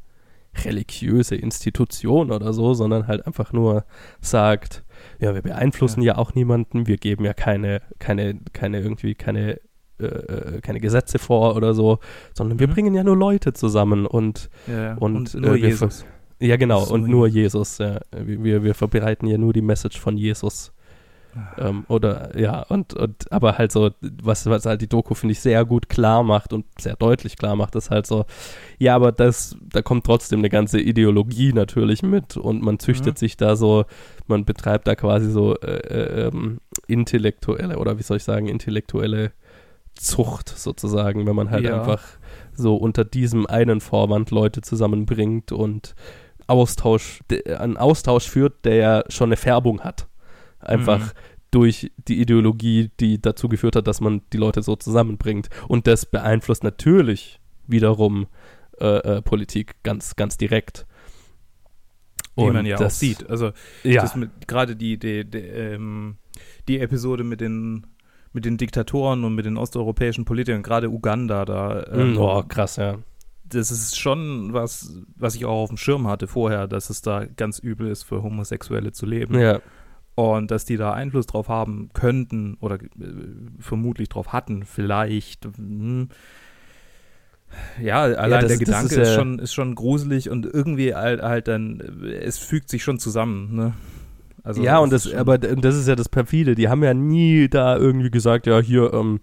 religiöse 0.65 1.35
Institution 1.35 2.31
oder 2.31 2.53
so, 2.53 2.75
sondern 2.75 3.07
halt 3.07 3.27
einfach 3.27 3.53
nur 3.53 3.85
sagt, 4.21 4.85
ja, 5.19 5.35
wir 5.35 5.43
beeinflussen 5.43 6.03
ja, 6.03 6.19
auch 6.19 6.35
niemanden, 6.35 6.87
wir 6.87 6.99
geben 6.99 7.25
ja 7.25 7.33
keine, 7.33 7.81
keine, 7.99 8.39
keine 8.53 8.81
irgendwie, 8.81 9.15
keine, 9.15 9.61
äh, 9.99 10.05
äh, 10.05 10.61
keine 10.61 10.81
Gesetze 10.81 11.19
vor 11.19 11.57
oder 11.57 11.73
so, 11.75 12.01
sondern 12.35 12.59
wir 12.59 12.69
Mhm. 12.69 12.73
bringen 12.73 12.95
ja 12.95 13.03
nur 13.03 13.17
Leute 13.17 13.55
zusammen 13.55 14.07
und 14.07 14.51
ja, 14.67 14.95
und, 14.97 15.35
nur 15.35 15.55
äh, 15.55 15.63
wir 15.63 15.69
Jesus. 15.71 16.05
Ja, 16.43 16.57
genau, 16.57 16.83
ist 16.83 16.91
und 16.91 17.09
nur 17.09 17.27
Jesus. 17.29 17.79
Ja. 17.79 18.01
Wir, 18.13 18.63
wir- 18.63 18.75
verbreiten 18.75 19.29
ja 19.29 19.39
nur 19.39 19.53
die 19.53 19.63
Message 19.63 19.99
von 20.01 20.17
Jesus. 20.19 20.73
Ähm, 21.57 21.85
oder 21.89 22.39
ja, 22.39 22.61
und, 22.65 22.93
und 22.93 23.33
aber 23.33 23.57
halt 23.57 23.73
so, 23.73 23.91
was, 24.23 24.45
was 24.45 24.67
halt 24.67 24.83
die 24.83 24.87
Doku, 24.87 25.15
finde 25.15 25.33
ich, 25.33 25.41
sehr 25.41 25.65
gut 25.65 25.89
klar 25.89 26.23
macht 26.23 26.53
und 26.53 26.67
sehr 26.79 26.95
deutlich 26.95 27.39
klar 27.39 27.57
macht, 27.57 27.75
ist 27.75 27.89
halt 27.91 28.07
so, 28.07 28.27
ja, 28.79 28.95
aber 28.95 29.13
das, 29.13 29.57
da 29.63 29.81
kommt 29.81 30.05
trotzdem 30.05 30.41
eine 30.41 30.51
ganze 30.51 30.79
Ideologie 30.79 31.55
natürlich 31.55 32.03
mit 32.03 32.37
und 32.37 32.61
man 32.63 32.79
züchtet 32.79 33.15
Mhm. 33.15 33.19
sich 33.19 33.39
da 33.39 33.57
so, 33.57 33.87
man 34.27 34.45
betreibt 34.45 34.87
da 34.87 34.95
quasi 34.95 35.31
so 35.31 35.57
äh, 35.61 35.71
äh, 35.79 36.27
ähm, 36.29 36.59
intellektuelle 36.87 37.79
oder 37.79 37.99
wie 37.99 38.03
soll 38.03 38.19
ich 38.19 38.25
sagen, 38.25 38.47
intellektuelle 38.47 39.33
Zucht 39.95 40.51
sozusagen, 40.51 41.27
wenn 41.27 41.37
man 41.37 41.51
halt 41.51 41.65
Ja. 41.65 41.81
einfach 41.81 42.03
so 42.55 42.77
unter 42.77 43.05
diesem 43.07 43.47
einen 43.47 43.81
Vorwand 43.81 44.31
Leute 44.31 44.61
zusammenbringt 44.61 45.51
und 45.53 45.95
Austausch, 46.53 47.21
de, 47.31 47.55
einen 47.55 47.77
Austausch 47.77 48.29
führt, 48.29 48.65
der 48.65 48.75
ja 48.77 49.05
schon 49.09 49.29
eine 49.29 49.37
Färbung 49.37 49.81
hat. 49.81 50.07
Einfach 50.61 50.99
Mhm. 51.01 51.11
durch 51.51 51.91
die 52.09 52.21
Ideologie, 52.21 52.91
die 53.01 53.21
dazu 53.21 53.49
geführt 53.49 53.77
hat, 53.77 53.87
dass 53.87 54.01
man 54.01 54.23
die 54.33 54.39
Leute 54.39 54.63
so 54.63 54.77
zusammenbringt. 54.77 55.49
Und 55.69 55.87
das 55.87 56.07
beeinflusst 56.07 56.63
natürlich 56.65 57.41
wiederum 57.67 58.27
äh, 58.81 59.17
äh, 59.19 59.23
Politik 59.23 59.77
ganz, 59.83 60.15
ganz 60.17 60.37
direkt. 60.37 60.87
Wie 62.37 62.51
man 62.51 62.65
ja 62.67 62.77
das, 62.77 62.95
auch 62.95 62.99
sieht. 62.99 63.29
Also 63.29 63.53
Ja, 63.83 64.11
gerade 64.47 64.75
die, 64.77 64.99
die, 64.99 65.25
die, 65.29 65.39
ähm, 65.39 66.17
die 66.69 66.79
Episode 66.81 67.25
mit 67.25 67.41
den 67.41 67.87
mit 68.35 68.47
den 68.47 68.57
Diktatoren 68.57 69.25
und 69.25 69.35
mit 69.35 69.45
den 69.45 69.59
osteuropäischen 69.59 70.25
Politikern, 70.25 70.63
gerade 70.63 70.89
Uganda 70.89 71.45
da. 71.45 71.85
ähm, 71.93 72.15
Mm, 72.15 72.19
oh, 72.19 72.43
krass, 72.43 72.77
ja. 72.77 72.97
Das 73.55 73.71
ist 73.71 73.99
schon 73.99 74.53
was, 74.53 74.95
was 75.17 75.35
ich 75.35 75.45
auch 75.45 75.63
auf 75.63 75.69
dem 75.71 75.77
Schirm 75.77 76.07
hatte 76.09 76.27
vorher, 76.27 76.67
dass 76.69 76.91
es 76.91 77.03
da 77.03 77.25
ganz 77.25 77.59
übel 77.59 77.89
ist 77.89 78.03
für 78.03 78.23
Homosexuelle 78.23 78.93
zu 78.93 79.07
leben. 79.07 79.39
Ja, 79.39 79.61
Und 80.15 80.51
dass 80.51 80.65
die 80.65 80.77
da 80.77 80.93
Einfluss 80.93 81.27
drauf 81.27 81.49
haben 81.49 81.91
könnten 81.95 82.57
oder 82.61 82.77
äh, 82.77 82.79
vermutlich 83.59 84.09
drauf 84.09 84.33
hatten, 84.33 84.65
vielleicht. 84.65 85.45
hm. 85.57 86.09
Ja, 87.83 88.03
allein 88.05 88.41
das- 88.43 88.49
der 88.49 88.59
Gedanke 88.59 88.95
ist 88.95 89.01
ist, 89.01 89.09
ja- 89.11 89.15
schon, 89.15 89.39
ist 89.39 89.53
schon 89.53 89.75
gruselig 89.75 90.31
und 90.31 90.47
irgendwie 90.47 90.95
halt, 90.95 91.21
halt 91.23 91.49
dann, 91.49 91.81
äh, 92.03 92.15
es 92.15 92.39
fügt 92.39 92.71
sich 92.71 92.83
schon 92.83 92.99
zusammen, 92.99 93.55
ne? 93.55 93.75
Also 94.45 94.63
ja, 94.65 94.79
und 94.79 94.93
das, 94.93 95.07
ist 95.07 95.15
aber 95.15 95.39
das 95.39 95.77
ist 95.77 95.87
ja 95.87 95.95
das 95.95 96.09
perfide. 96.09 96.57
Die 96.57 96.69
haben 96.69 96.83
ja 96.83 96.95
nie 96.95 97.49
da 97.49 97.77
irgendwie 97.77 98.11
gesagt, 98.11 98.47
ja, 98.49 98.59
hier, 98.59 98.93
ähm, 98.93 99.21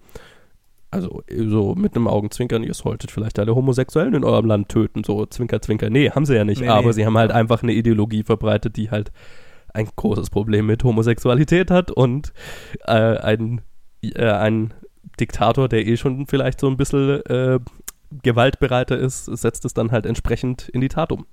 also 0.92 1.22
so 1.48 1.76
mit 1.76 1.96
einem 1.96 2.08
Augenzwinkern, 2.08 2.64
ihr 2.64 2.74
solltet 2.74 3.12
vielleicht 3.12 3.38
alle 3.40 3.56
Homosexuellen 3.56 4.14
in 4.16 4.24
eurem 4.24 4.46
Land 4.46 4.70
töten, 4.70 5.04
so 5.04 5.26
Zwinker, 5.26 5.62
Zwinker. 5.62 5.90
Nee, 5.90 6.10
haben 6.12 6.26
sie 6.26 6.36
ja 6.36 6.44
nicht. 6.46 6.62
Nee, 6.62 6.68
aber 6.68 6.88
nee. 6.88 6.94
sie 6.94 7.06
haben 7.06 7.18
halt 7.18 7.32
einfach 7.32 7.62
eine 7.64 7.74
Ideologie 7.74 8.24
verbreitet, 8.24 8.76
die 8.76 8.90
halt 8.90 9.12
ein 9.74 9.88
großes 9.96 10.30
Problem 10.32 10.66
mit 10.66 10.84
Homosexualität 10.84 11.70
hat 11.70 11.92
und 11.92 12.34
äh, 12.88 12.92
ein, 12.94 13.62
äh, 14.02 14.26
ein 14.26 14.74
Diktator, 15.20 15.70
der 15.70 15.86
eh 15.86 15.96
schon 15.98 16.26
vielleicht 16.26 16.60
so 16.60 16.68
ein 16.68 16.78
bisschen 16.78 17.24
äh, 17.26 17.60
gewaltbereiter 18.24 18.98
ist, 18.98 19.26
setzt 19.26 19.66
es 19.66 19.74
dann 19.74 19.92
halt 19.92 20.06
entsprechend 20.06 20.70
in 20.70 20.82
die 20.82 20.88
Tat 20.90 21.12
um. 21.12 21.26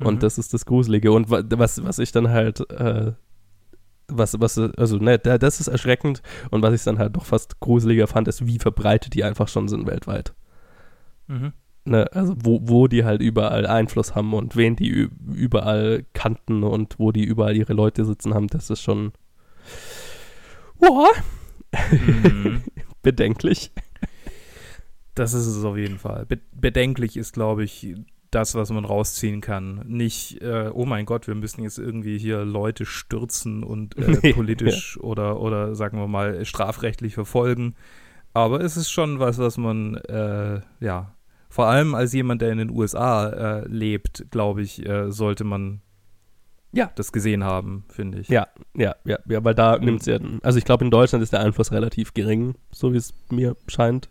Und 0.00 0.16
Mhm. 0.16 0.18
das 0.20 0.36
ist 0.38 0.52
das 0.52 0.66
Gruselige. 0.66 1.12
Und 1.12 1.30
wa- 1.30 1.42
was, 1.50 1.82
was 1.84 1.98
ich 1.98 2.12
dann 2.12 2.28
halt, 2.30 2.68
äh, 2.70 3.12
was, 4.08 4.38
was, 4.40 4.58
also, 4.58 4.98
ne, 4.98 5.18
da- 5.18 5.38
das 5.38 5.60
ist 5.60 5.68
erschreckend. 5.68 6.22
Und 6.50 6.62
was 6.62 6.74
ich 6.74 6.82
dann 6.84 6.98
halt 6.98 7.14
noch 7.14 7.24
fast 7.24 7.60
gruseliger 7.60 8.06
fand, 8.06 8.28
ist, 8.28 8.46
wie 8.46 8.58
verbreitet 8.58 9.14
die 9.14 9.24
einfach 9.24 9.48
schon 9.48 9.68
sind 9.68 9.86
weltweit. 9.86 10.34
Mhm. 11.26 11.52
Ne, 11.86 12.10
also, 12.12 12.34
wo, 12.42 12.60
wo 12.62 12.86
die 12.88 13.04
halt 13.04 13.20
überall 13.20 13.66
Einfluss 13.66 14.14
haben 14.14 14.32
und 14.34 14.56
wen 14.56 14.74
die 14.76 15.08
überall 15.34 16.04
kannten 16.14 16.62
und 16.64 16.98
wo 16.98 17.12
die 17.12 17.24
überall 17.24 17.56
ihre 17.56 17.74
Leute 17.74 18.04
sitzen 18.04 18.32
haben, 18.34 18.46
das 18.48 18.70
ist 18.70 18.82
schon, 18.82 19.12
boah, 20.78 21.08
Mhm. 21.90 22.62
bedenklich. 23.02 23.72
Das 25.14 25.32
ist 25.34 25.46
es 25.46 25.64
auf 25.64 25.76
jeden 25.76 25.98
Fall. 25.98 26.24
Be 26.26 26.38
bedenklich 26.52 27.16
ist, 27.16 27.32
glaube 27.34 27.64
ich, 27.64 27.94
das, 28.34 28.54
was 28.54 28.70
man 28.70 28.84
rausziehen 28.84 29.40
kann. 29.40 29.82
Nicht, 29.86 30.42
äh, 30.42 30.70
oh 30.72 30.84
mein 30.86 31.06
Gott, 31.06 31.26
wir 31.26 31.34
müssen 31.34 31.62
jetzt 31.62 31.78
irgendwie 31.78 32.18
hier 32.18 32.44
Leute 32.44 32.84
stürzen 32.86 33.62
und 33.62 33.96
äh, 33.96 34.32
politisch 34.34 34.98
oder, 35.00 35.40
oder 35.40 35.74
sagen 35.74 35.98
wir 35.98 36.08
mal 36.08 36.44
strafrechtlich 36.44 37.14
verfolgen. 37.14 37.74
Aber 38.32 38.60
es 38.60 38.76
ist 38.76 38.90
schon 38.90 39.20
was, 39.20 39.38
was 39.38 39.56
man, 39.58 39.94
äh, 39.96 40.60
ja, 40.80 41.14
vor 41.48 41.66
allem 41.66 41.94
als 41.94 42.12
jemand, 42.12 42.42
der 42.42 42.50
in 42.50 42.58
den 42.58 42.70
USA 42.70 43.28
äh, 43.28 43.68
lebt, 43.68 44.26
glaube 44.32 44.62
ich, 44.62 44.84
äh, 44.84 45.12
sollte 45.12 45.44
man 45.44 45.80
Ja. 46.72 46.90
das 46.96 47.12
gesehen 47.12 47.44
haben, 47.44 47.84
finde 47.88 48.18
ich. 48.18 48.28
Ja, 48.28 48.48
ja, 48.76 48.96
ja, 49.04 49.18
ja, 49.28 49.44
weil 49.44 49.54
da 49.54 49.78
Mhm. 49.78 49.84
nimmt 49.84 50.00
es 50.00 50.06
ja, 50.06 50.18
also 50.42 50.58
ich 50.58 50.64
glaube, 50.64 50.84
in 50.84 50.90
Deutschland 50.90 51.22
ist 51.22 51.32
der 51.32 51.40
Einfluss 51.40 51.70
relativ 51.70 52.12
gering, 52.12 52.56
so 52.72 52.92
wie 52.92 52.96
es 52.96 53.14
mir 53.30 53.56
scheint. 53.68 54.08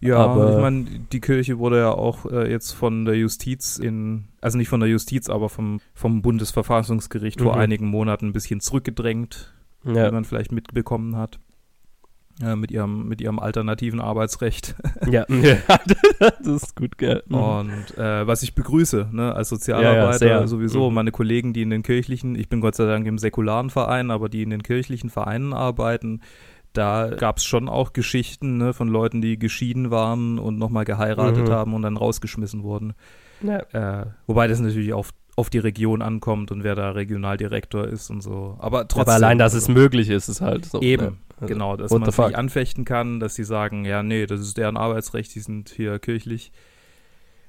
Ja, 0.00 0.16
Aber- 0.16 0.54
ich 0.54 0.60
meine, 0.60 0.84
die 1.12 1.20
Kirche 1.20 1.58
wurde 1.58 1.78
ja 1.78 1.90
auch 1.92 2.24
äh, 2.24 2.50
jetzt 2.50 2.72
von 2.72 3.04
der 3.04 3.16
Justiz 3.16 3.76
in, 3.78 4.24
also 4.40 4.56
nicht 4.56 4.68
von 4.70 4.80
der 4.80 4.88
Justiz, 4.88 5.28
aber 5.28 5.48
vom, 5.50 5.80
vom 5.94 6.22
Bundesverfassungsgericht 6.22 7.40
vor 7.42 7.54
Mhm. 7.54 7.60
einigen 7.60 7.86
Monaten 7.86 8.28
ein 8.28 8.32
bisschen 8.32 8.60
zurückgedrängt, 8.60 9.52
wie 9.82 9.96
Ja, 9.96 10.10
man 10.10 10.24
vielleicht 10.24 10.52
mitbekommen 10.52 11.16
hat. 11.16 11.38
äh, 12.42 12.56
mit, 12.56 12.70
ihrem, 12.70 13.06
mit 13.08 13.20
ihrem 13.20 13.38
alternativen 13.38 14.00
Arbeitsrecht. 14.00 14.74
Ja, 15.10 15.26
das 16.42 16.62
ist 16.62 16.76
gut, 16.76 16.96
gell. 16.96 17.22
Mhm. 17.28 17.34
Und 17.34 17.98
äh, 17.98 18.26
was 18.26 18.42
ich 18.42 18.54
begrüße, 18.54 19.08
ne, 19.12 19.34
als 19.34 19.50
Sozialarbeiter 19.50 20.26
Ja, 20.26 20.40
ja, 20.40 20.46
sowieso, 20.46 20.88
Mhm. 20.88 20.94
meine 20.94 21.12
Kollegen, 21.12 21.52
die 21.52 21.60
in 21.60 21.68
den 21.68 21.82
kirchlichen, 21.82 22.36
ich 22.36 22.48
bin 22.48 22.62
Gott 22.62 22.74
sei 22.76 22.86
Dank 22.86 23.06
im 23.06 23.18
säkularen 23.18 23.68
Verein, 23.68 24.10
aber 24.10 24.30
die 24.30 24.42
in 24.42 24.48
den 24.48 24.62
kirchlichen 24.62 25.10
Vereinen 25.10 25.52
arbeiten, 25.52 26.20
da 26.72 27.08
gab 27.08 27.38
es 27.38 27.44
schon 27.44 27.68
auch 27.68 27.92
Geschichten 27.92 28.58
ne, 28.58 28.72
von 28.72 28.88
Leuten, 28.88 29.20
die 29.20 29.38
geschieden 29.38 29.90
waren 29.90 30.38
und 30.38 30.58
nochmal 30.58 30.84
geheiratet 30.84 31.48
Mhm. 31.48 31.52
haben 31.52 31.74
und 31.74 31.82
dann 31.82 31.96
rausgeschmissen 31.96 32.62
wurden. 32.62 32.94
Ja. 33.42 34.02
Äh, 34.02 34.06
wobei 34.26 34.46
das 34.46 34.60
natürlich 34.60 34.92
auf, 34.92 35.10
auf 35.36 35.50
die 35.50 35.58
Region 35.58 36.02
ankommt 36.02 36.52
und 36.52 36.62
wer 36.62 36.74
da 36.74 36.90
Regionaldirektor 36.90 37.86
ist 37.88 38.10
und 38.10 38.20
so. 38.20 38.56
Aber 38.60 38.86
trotzdem. 38.86 39.02
Aber 39.02 39.12
allein, 39.14 39.38
dass 39.38 39.54
es 39.54 39.64
also, 39.64 39.72
möglich 39.72 40.10
ist, 40.10 40.28
ist 40.28 40.40
halt 40.40 40.66
so. 40.66 40.80
Eben, 40.80 41.04
ne? 41.04 41.16
Also, 41.40 41.54
genau, 41.54 41.76
dass 41.76 41.90
what 41.90 42.00
man 42.00 42.10
sich 42.10 42.36
anfechten 42.36 42.84
kann, 42.84 43.18
dass 43.18 43.34
sie 43.34 43.44
sagen, 43.44 43.84
ja, 43.84 44.02
nee, 44.02 44.26
das 44.26 44.40
ist 44.40 44.58
deren 44.58 44.76
Arbeitsrecht, 44.76 45.34
die 45.34 45.40
sind 45.40 45.70
hier 45.70 45.98
kirchlich. 45.98 46.52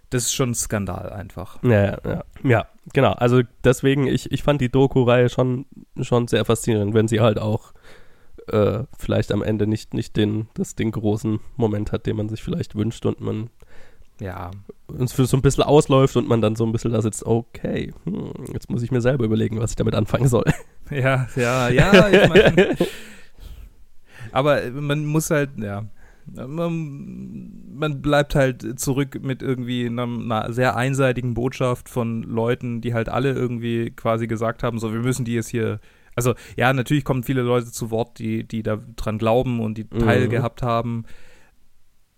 Das 0.10 0.24
ist 0.24 0.34
schon 0.34 0.52
ein 0.52 0.56
Skandal 0.56 1.10
einfach. 1.10 1.62
Ja, 1.64 1.86
ja, 1.86 1.98
ja. 2.06 2.24
ja, 2.44 2.68
genau. 2.94 3.14
Also 3.14 3.42
deswegen, 3.64 4.08
ich, 4.08 4.32
ich 4.32 4.44
fand 4.44 4.60
die 4.60 4.70
Doku-Reihe 4.70 5.30
schon, 5.30 5.66
schon 6.02 6.28
sehr 6.28 6.44
faszinierend, 6.44 6.94
wenn 6.94 7.08
sie 7.08 7.22
halt 7.22 7.40
auch 7.40 7.74
äh, 8.48 8.84
vielleicht 8.98 9.32
am 9.32 9.44
Ende 9.44 9.68
nicht, 9.68 9.94
nicht 9.94 10.16
den, 10.18 10.48
das, 10.54 10.76
den 10.76 10.92
großen 10.92 11.40
Moment 11.56 11.92
hat, 11.92 12.06
den 12.06 12.18
man 12.18 12.30
sich 12.30 12.44
vielleicht 12.44 12.76
wünscht 12.76 13.06
und 13.06 13.22
man 13.22 13.50
Ja, 14.20 14.52
uns 14.88 15.14
für 15.14 15.26
so 15.26 15.38
ein 15.38 15.42
bisschen 15.42 15.64
ausläuft 15.64 16.16
und 16.18 16.28
man 16.28 16.42
dann 16.42 16.56
so 16.56 16.66
ein 16.66 16.72
bisschen 16.72 16.92
da 16.92 17.02
sitzt, 17.02 17.26
okay, 17.26 17.94
hm, 18.04 18.34
jetzt 18.54 18.70
muss 18.70 18.84
ich 18.84 18.92
mir 18.92 19.02
selber 19.02 19.26
überlegen, 19.26 19.60
was 19.60 19.72
ich 19.72 19.76
damit 19.76 19.96
anfangen 19.96 20.28
soll. 20.28 20.46
ja, 20.90 21.28
ja, 21.36 21.70
ja. 21.70 22.10
Ich 22.10 22.30
mein, 22.30 22.78
aber 24.32 24.70
man 24.72 25.06
muss 25.06 25.30
halt, 25.30 25.52
ja, 25.58 25.86
man, 26.26 27.52
man 27.74 28.02
bleibt 28.02 28.36
halt 28.36 28.80
zurück 28.80 29.20
mit 29.22 29.42
irgendwie 29.42 29.86
einer, 29.86 30.04
einer 30.04 30.54
sehr 30.54 30.76
einseitigen 30.76 31.34
Botschaft 31.34 31.90
von 31.90 32.24
Leuten, 32.24 32.82
die 32.82 32.94
halt 32.94 33.10
alle 33.10 33.32
irgendwie 33.32 33.92
quasi 33.92 34.28
gesagt 34.28 34.64
haben, 34.64 34.80
so, 34.80 34.94
wir 34.94 35.02
müssen 35.02 35.26
die 35.26 35.34
jetzt 35.34 35.50
hier 35.50 35.80
also 36.16 36.34
ja, 36.58 36.74
natürlich 36.74 37.04
kommen 37.04 37.24
viele 37.24 37.42
Leute 37.42 37.72
zu 37.72 37.92
Wort, 37.92 38.20
die, 38.20 38.44
die 38.44 38.64
da 38.64 38.78
dran 38.96 39.18
glauben 39.18 39.60
und 39.60 39.78
die 39.78 39.84
Mhm. 39.84 40.00
Teil 40.00 40.28
gehabt 40.28 40.62
haben. 40.64 41.06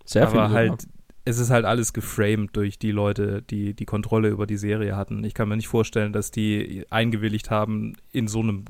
Sehr 0.05 0.27
aber 0.27 0.47
viel. 0.47 0.55
halt, 0.55 0.87
es 1.25 1.37
ist 1.39 1.49
halt 1.49 1.65
alles 1.65 1.93
geframed 1.93 2.55
durch 2.55 2.77
die 2.79 2.91
Leute, 2.91 3.41
die 3.43 3.73
die 3.73 3.85
Kontrolle 3.85 4.29
über 4.29 4.45
die 4.45 4.57
Serie 4.57 4.95
hatten. 4.97 5.23
Ich 5.23 5.33
kann 5.33 5.47
mir 5.47 5.55
nicht 5.55 5.67
vorstellen, 5.69 6.11
dass 6.11 6.31
die 6.31 6.85
eingewilligt 6.89 7.49
haben, 7.49 7.95
in 8.11 8.27
so 8.27 8.39
einem 8.41 8.65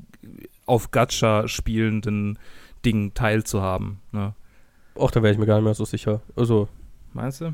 auf 0.66 0.90
Gacha 0.92 1.48
spielenden 1.48 2.38
Ding 2.84 3.12
teilzuhaben. 3.14 3.98
Ne? 4.12 4.34
Och, 4.96 5.10
da 5.10 5.22
wäre 5.22 5.32
ich 5.32 5.38
mir 5.38 5.46
gar 5.46 5.56
nicht 5.56 5.64
mehr 5.64 5.74
so 5.74 5.84
sicher. 5.84 6.22
Also, 6.36 6.68
Meinst 7.12 7.40
du? 7.40 7.52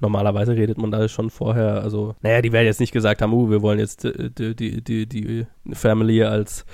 Normalerweise 0.00 0.56
redet 0.56 0.78
man 0.78 0.90
da 0.90 1.06
schon 1.08 1.30
vorher, 1.30 1.82
also, 1.82 2.14
naja, 2.22 2.42
die 2.42 2.52
werden 2.52 2.66
jetzt 2.66 2.80
nicht 2.80 2.92
gesagt 2.92 3.22
haben, 3.22 3.32
uh, 3.32 3.50
wir 3.50 3.62
wollen 3.62 3.78
jetzt 3.78 4.04
äh, 4.04 4.30
die, 4.30 4.54
die, 4.54 4.82
die, 4.82 5.06
die 5.06 5.46
Family 5.72 6.22
als 6.24 6.64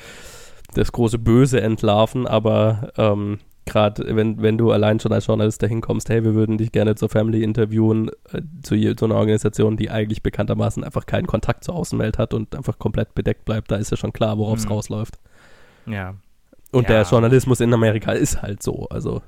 das 0.74 0.92
große 0.92 1.18
Böse 1.18 1.60
entlarven, 1.60 2.26
aber 2.26 2.92
ähm, 2.96 3.38
gerade 3.64 4.16
wenn, 4.16 4.40
wenn 4.40 4.56
du 4.56 4.70
allein 4.70 4.98
schon 5.00 5.12
als 5.12 5.26
Journalist 5.26 5.62
dahin 5.62 5.80
kommst, 5.82 6.08
hey, 6.08 6.24
wir 6.24 6.34
würden 6.34 6.56
dich 6.58 6.72
gerne 6.72 6.94
zur 6.94 7.08
Family 7.10 7.42
interviewen, 7.42 8.10
äh, 8.32 8.40
zu, 8.62 8.76
zu 8.96 9.04
einer 9.04 9.16
Organisation, 9.16 9.76
die 9.76 9.90
eigentlich 9.90 10.22
bekanntermaßen 10.22 10.84
einfach 10.84 11.04
keinen 11.06 11.26
Kontakt 11.26 11.64
zur 11.64 11.74
Außenwelt 11.74 12.16
hat 12.18 12.32
und 12.34 12.54
einfach 12.54 12.78
komplett 12.78 13.14
bedeckt 13.14 13.44
bleibt, 13.44 13.70
da 13.70 13.76
ist 13.76 13.90
ja 13.90 13.96
schon 13.98 14.12
klar, 14.12 14.38
worauf 14.38 14.58
es 14.58 14.64
Mhm. 14.64 14.72
rausläuft. 14.72 15.18
Ja. 15.86 16.14
Und 16.70 16.82
Ja. 16.88 16.88
der 16.96 17.02
Journalismus 17.10 17.60
in 17.60 17.72
Amerika 17.72 18.12
ist 18.12 18.42
halt 18.42 18.62
so. 18.62 18.86
Also 18.90 19.22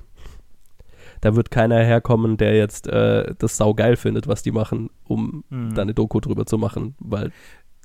da 1.21 1.35
wird 1.35 1.51
keiner 1.51 1.77
herkommen, 1.83 2.37
der 2.37 2.55
jetzt 2.57 2.87
äh, 2.87 3.33
das 3.37 3.57
saugeil 3.57 3.95
findet, 3.95 4.27
was 4.27 4.41
die 4.43 4.51
machen, 4.51 4.89
um 5.05 5.43
Mhm. 5.49 5.73
da 5.75 5.81
eine 5.83 5.93
Doku 5.93 6.19
drüber 6.19 6.45
zu 6.45 6.57
machen, 6.57 6.95
weil 6.99 7.31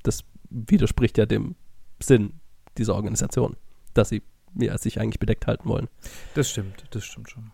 das 0.03 0.23
widerspricht 0.49 1.17
ja 1.17 1.25
dem 1.25 1.55
Sinn 2.01 2.33
dieser 2.77 2.95
Organisation, 2.95 3.55
dass 3.93 4.09
sie 4.09 4.21
ja, 4.59 4.77
sich 4.77 4.99
eigentlich 4.99 5.19
bedeckt 5.19 5.45
halten 5.47 5.67
wollen. 5.69 5.87
Das 6.33 6.49
stimmt, 6.49 6.83
das 6.91 7.03
stimmt 7.05 7.29
schon. 7.29 7.51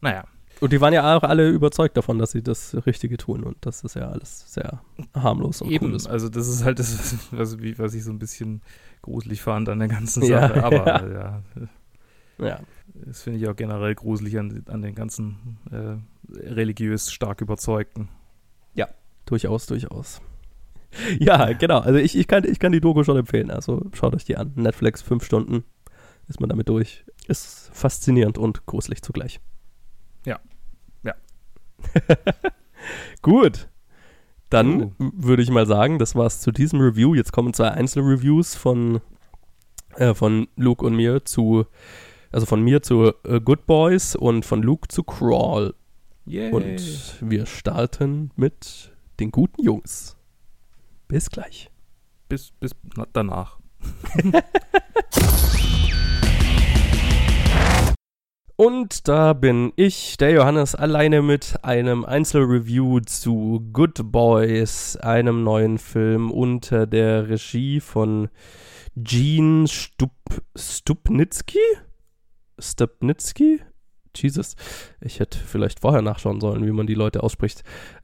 Naja. 0.00 0.24
Und 0.60 0.72
die 0.72 0.80
waren 0.80 0.92
ja 0.92 1.16
auch 1.16 1.22
alle 1.22 1.48
überzeugt 1.50 1.96
davon, 1.96 2.18
dass 2.18 2.32
sie 2.32 2.42
das 2.42 2.74
Richtige 2.86 3.16
tun 3.16 3.44
und 3.44 3.56
das 3.60 3.84
ist 3.84 3.94
ja 3.94 4.08
alles 4.08 4.52
sehr 4.52 4.80
harmlos 5.14 5.62
und 5.62 5.70
Eben, 5.70 5.86
cool 5.86 5.94
ist. 5.94 6.06
also 6.08 6.28
das 6.28 6.48
ist 6.48 6.64
halt 6.64 6.78
das, 6.80 7.14
was, 7.30 7.56
was 7.78 7.94
ich 7.94 8.02
so 8.04 8.10
ein 8.10 8.18
bisschen 8.18 8.62
gruselig 9.02 9.40
fand 9.40 9.68
an 9.68 9.78
der 9.78 9.88
ganzen 9.88 10.22
Ja, 10.24 10.48
Sache. 10.48 10.64
Aber 10.64 10.86
ja. 10.86 11.42
ja, 12.38 12.46
Ja. 12.46 12.60
Das 13.06 13.22
finde 13.22 13.38
ich 13.38 13.48
auch 13.48 13.56
generell 13.56 13.94
gruselig 13.94 14.38
an, 14.38 14.64
an 14.68 14.82
den 14.82 14.94
ganzen 14.94 15.58
äh, 15.70 15.96
religiös 16.38 17.12
stark 17.12 17.40
Überzeugten. 17.40 18.08
Durchaus, 19.28 19.66
durchaus. 19.66 20.20
Ja, 21.20 21.52
genau. 21.52 21.80
Also 21.80 21.98
ich, 21.98 22.16
ich, 22.16 22.26
kann, 22.26 22.44
ich 22.44 22.58
kann 22.58 22.72
die 22.72 22.80
Doku 22.80 23.04
schon 23.04 23.18
empfehlen. 23.18 23.50
Also 23.50 23.82
schaut 23.92 24.14
euch 24.14 24.24
die 24.24 24.38
an. 24.38 24.52
Netflix, 24.56 25.02
fünf 25.02 25.22
Stunden 25.22 25.64
ist 26.28 26.40
man 26.40 26.48
damit 26.48 26.70
durch. 26.70 27.04
Ist 27.26 27.70
faszinierend 27.74 28.38
und 28.38 28.64
gruselig 28.64 29.02
zugleich. 29.02 29.38
Ja. 30.24 30.40
Ja. 31.04 31.14
Gut. 33.22 33.68
Dann 34.48 34.94
Uh. 34.98 35.10
würde 35.12 35.42
ich 35.42 35.50
mal 35.50 35.66
sagen, 35.66 35.98
das 35.98 36.14
war's 36.14 36.40
zu 36.40 36.52
diesem 36.52 36.80
Review. 36.80 37.14
Jetzt 37.14 37.32
kommen 37.32 37.52
zwei 37.52 37.68
Einzelreviews 37.68 38.54
von, 38.54 39.02
äh, 39.96 40.14
von 40.14 40.48
Luke 40.56 40.86
und 40.86 40.96
mir 40.96 41.22
zu, 41.26 41.66
also 42.30 42.46
von 42.46 42.62
mir 42.62 42.82
zu 42.82 43.12
äh, 43.24 43.40
Good 43.40 43.66
Boys 43.66 44.16
und 44.16 44.44
von 44.44 44.62
Luke 44.62 44.88
zu 44.88 45.02
Crawl. 45.02 45.74
Yay. 46.26 46.52
Und 46.52 47.16
wir 47.20 47.46
starten 47.46 48.30
mit 48.36 48.92
den 49.18 49.30
guten 49.30 49.62
Jungs. 49.62 50.16
Bis 51.08 51.30
gleich. 51.30 51.70
bis, 52.28 52.52
bis 52.60 52.72
na, 52.96 53.06
danach. 53.12 53.58
Und 58.60 59.06
da 59.06 59.34
bin 59.34 59.72
ich, 59.76 60.16
der 60.16 60.32
Johannes, 60.32 60.74
alleine 60.74 61.22
mit 61.22 61.62
einem 61.62 62.04
Einzelreview 62.04 62.98
zu 62.98 63.64
Good 63.72 64.10
Boys, 64.10 64.96
einem 64.96 65.44
neuen 65.44 65.78
Film 65.78 66.32
unter 66.32 66.88
der 66.88 67.28
Regie 67.28 67.78
von 67.78 68.28
Gene 68.96 69.68
Stup 69.68 70.10
Stupnitsky? 70.56 71.60
Stupnitsky? 72.58 73.60
Jesus, 74.14 74.56
ich 75.00 75.20
hätte 75.20 75.38
vielleicht 75.38 75.80
vorher 75.80 76.02
nachschauen 76.02 76.40
sollen, 76.40 76.66
wie 76.66 76.72
man 76.72 76.86
die 76.86 76.94
Leute 76.94 77.22
ausspricht. 77.22 77.62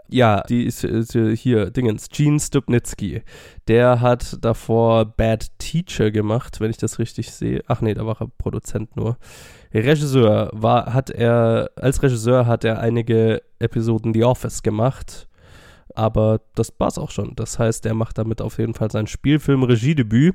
Ja, 0.08 0.42
die 0.42 0.64
ist, 0.64 0.84
ist 0.84 1.12
hier, 1.12 1.70
Dingens, 1.70 2.08
Gene 2.08 2.38
Stupnitsky. 2.38 3.22
Der 3.68 4.00
hat 4.00 4.38
davor 4.44 5.06
Bad 5.06 5.48
Teacher 5.58 6.10
gemacht, 6.10 6.60
wenn 6.60 6.70
ich 6.70 6.76
das 6.76 6.98
richtig 6.98 7.32
sehe. 7.32 7.62
Ach 7.66 7.80
nee, 7.80 7.94
da 7.94 8.06
war 8.06 8.20
er 8.20 8.28
Produzent 8.38 8.96
nur. 8.96 9.16
Regisseur 9.72 10.50
war, 10.52 10.92
hat 10.92 11.10
er, 11.10 11.70
als 11.76 12.02
Regisseur 12.02 12.46
hat 12.46 12.64
er 12.64 12.80
einige 12.80 13.42
Episoden 13.58 14.12
The 14.14 14.24
Office 14.24 14.62
gemacht, 14.62 15.26
aber 15.94 16.40
das 16.54 16.72
war's 16.78 16.98
auch 16.98 17.10
schon. 17.10 17.34
Das 17.36 17.58
heißt, 17.58 17.86
er 17.86 17.94
macht 17.94 18.18
damit 18.18 18.40
auf 18.40 18.58
jeden 18.58 18.74
Fall 18.74 18.90
sein 18.90 19.06
Spielfilm-Regiedebüt 19.06 20.34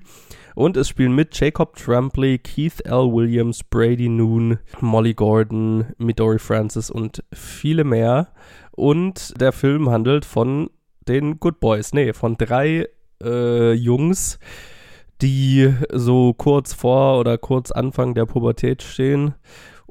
und 0.55 0.77
es 0.77 0.89
spielen 0.89 1.15
mit 1.15 1.39
Jacob 1.39 1.75
Tremblay, 1.75 2.37
Keith 2.37 2.81
L. 2.85 3.11
Williams, 3.13 3.63
Brady 3.63 4.09
Noon, 4.09 4.59
Molly 4.81 5.13
Gordon, 5.13 5.85
Midori 5.97 6.39
Francis 6.39 6.89
und 6.89 7.23
viele 7.33 7.83
mehr. 7.83 8.29
Und 8.71 9.39
der 9.39 9.51
Film 9.51 9.89
handelt 9.89 10.25
von 10.25 10.69
den 11.07 11.39
Good 11.39 11.59
Boys, 11.59 11.93
nee, 11.93 12.13
von 12.13 12.37
drei 12.37 12.87
äh, 13.23 13.73
Jungs, 13.73 14.39
die 15.21 15.73
so 15.91 16.33
kurz 16.33 16.73
vor 16.73 17.19
oder 17.19 17.37
kurz 17.37 17.71
Anfang 17.71 18.13
der 18.13 18.25
Pubertät 18.25 18.83
stehen. 18.83 19.35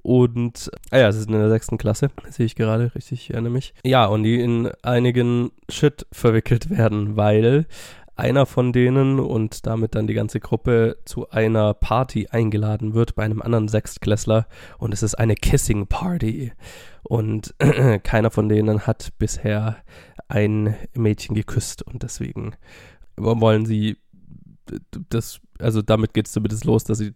Und, 0.08 0.70
ah 0.90 0.96
ja, 0.96 1.12
sie 1.12 1.20
sind 1.20 1.34
in 1.34 1.38
der 1.38 1.50
sechsten 1.50 1.76
Klasse, 1.76 2.08
sehe 2.30 2.46
ich 2.46 2.54
gerade, 2.54 2.94
richtig, 2.94 3.24
ich 3.24 3.30
erinnere 3.34 3.52
mich. 3.52 3.74
Ja, 3.84 4.06
und 4.06 4.22
die 4.22 4.40
in 4.40 4.70
einigen 4.82 5.50
Shit 5.68 6.06
verwickelt 6.12 6.70
werden, 6.70 7.18
weil 7.18 7.66
einer 8.16 8.46
von 8.46 8.72
denen 8.72 9.20
und 9.20 9.66
damit 9.66 9.94
dann 9.94 10.06
die 10.06 10.14
ganze 10.14 10.40
Gruppe 10.40 10.96
zu 11.04 11.28
einer 11.28 11.74
Party 11.74 12.26
eingeladen 12.30 12.94
wird 12.94 13.16
bei 13.16 13.24
einem 13.24 13.42
anderen 13.42 13.68
Sechstklässler. 13.68 14.46
Und 14.78 14.94
es 14.94 15.02
ist 15.02 15.14
eine 15.14 15.34
Kissing 15.34 15.88
Party. 15.88 16.52
Und 17.02 17.54
keiner 18.02 18.30
von 18.30 18.48
denen 18.48 18.86
hat 18.86 19.10
bisher 19.18 19.76
ein 20.26 20.74
Mädchen 20.94 21.34
geküsst. 21.34 21.82
Und 21.82 22.02
deswegen 22.02 22.54
wollen 23.18 23.66
sie 23.66 23.98
das, 25.10 25.42
also 25.58 25.82
damit 25.82 26.14
geht 26.14 26.28
es 26.28 26.32
zumindest 26.32 26.64
los, 26.64 26.84
dass 26.84 26.96
sie 26.96 27.12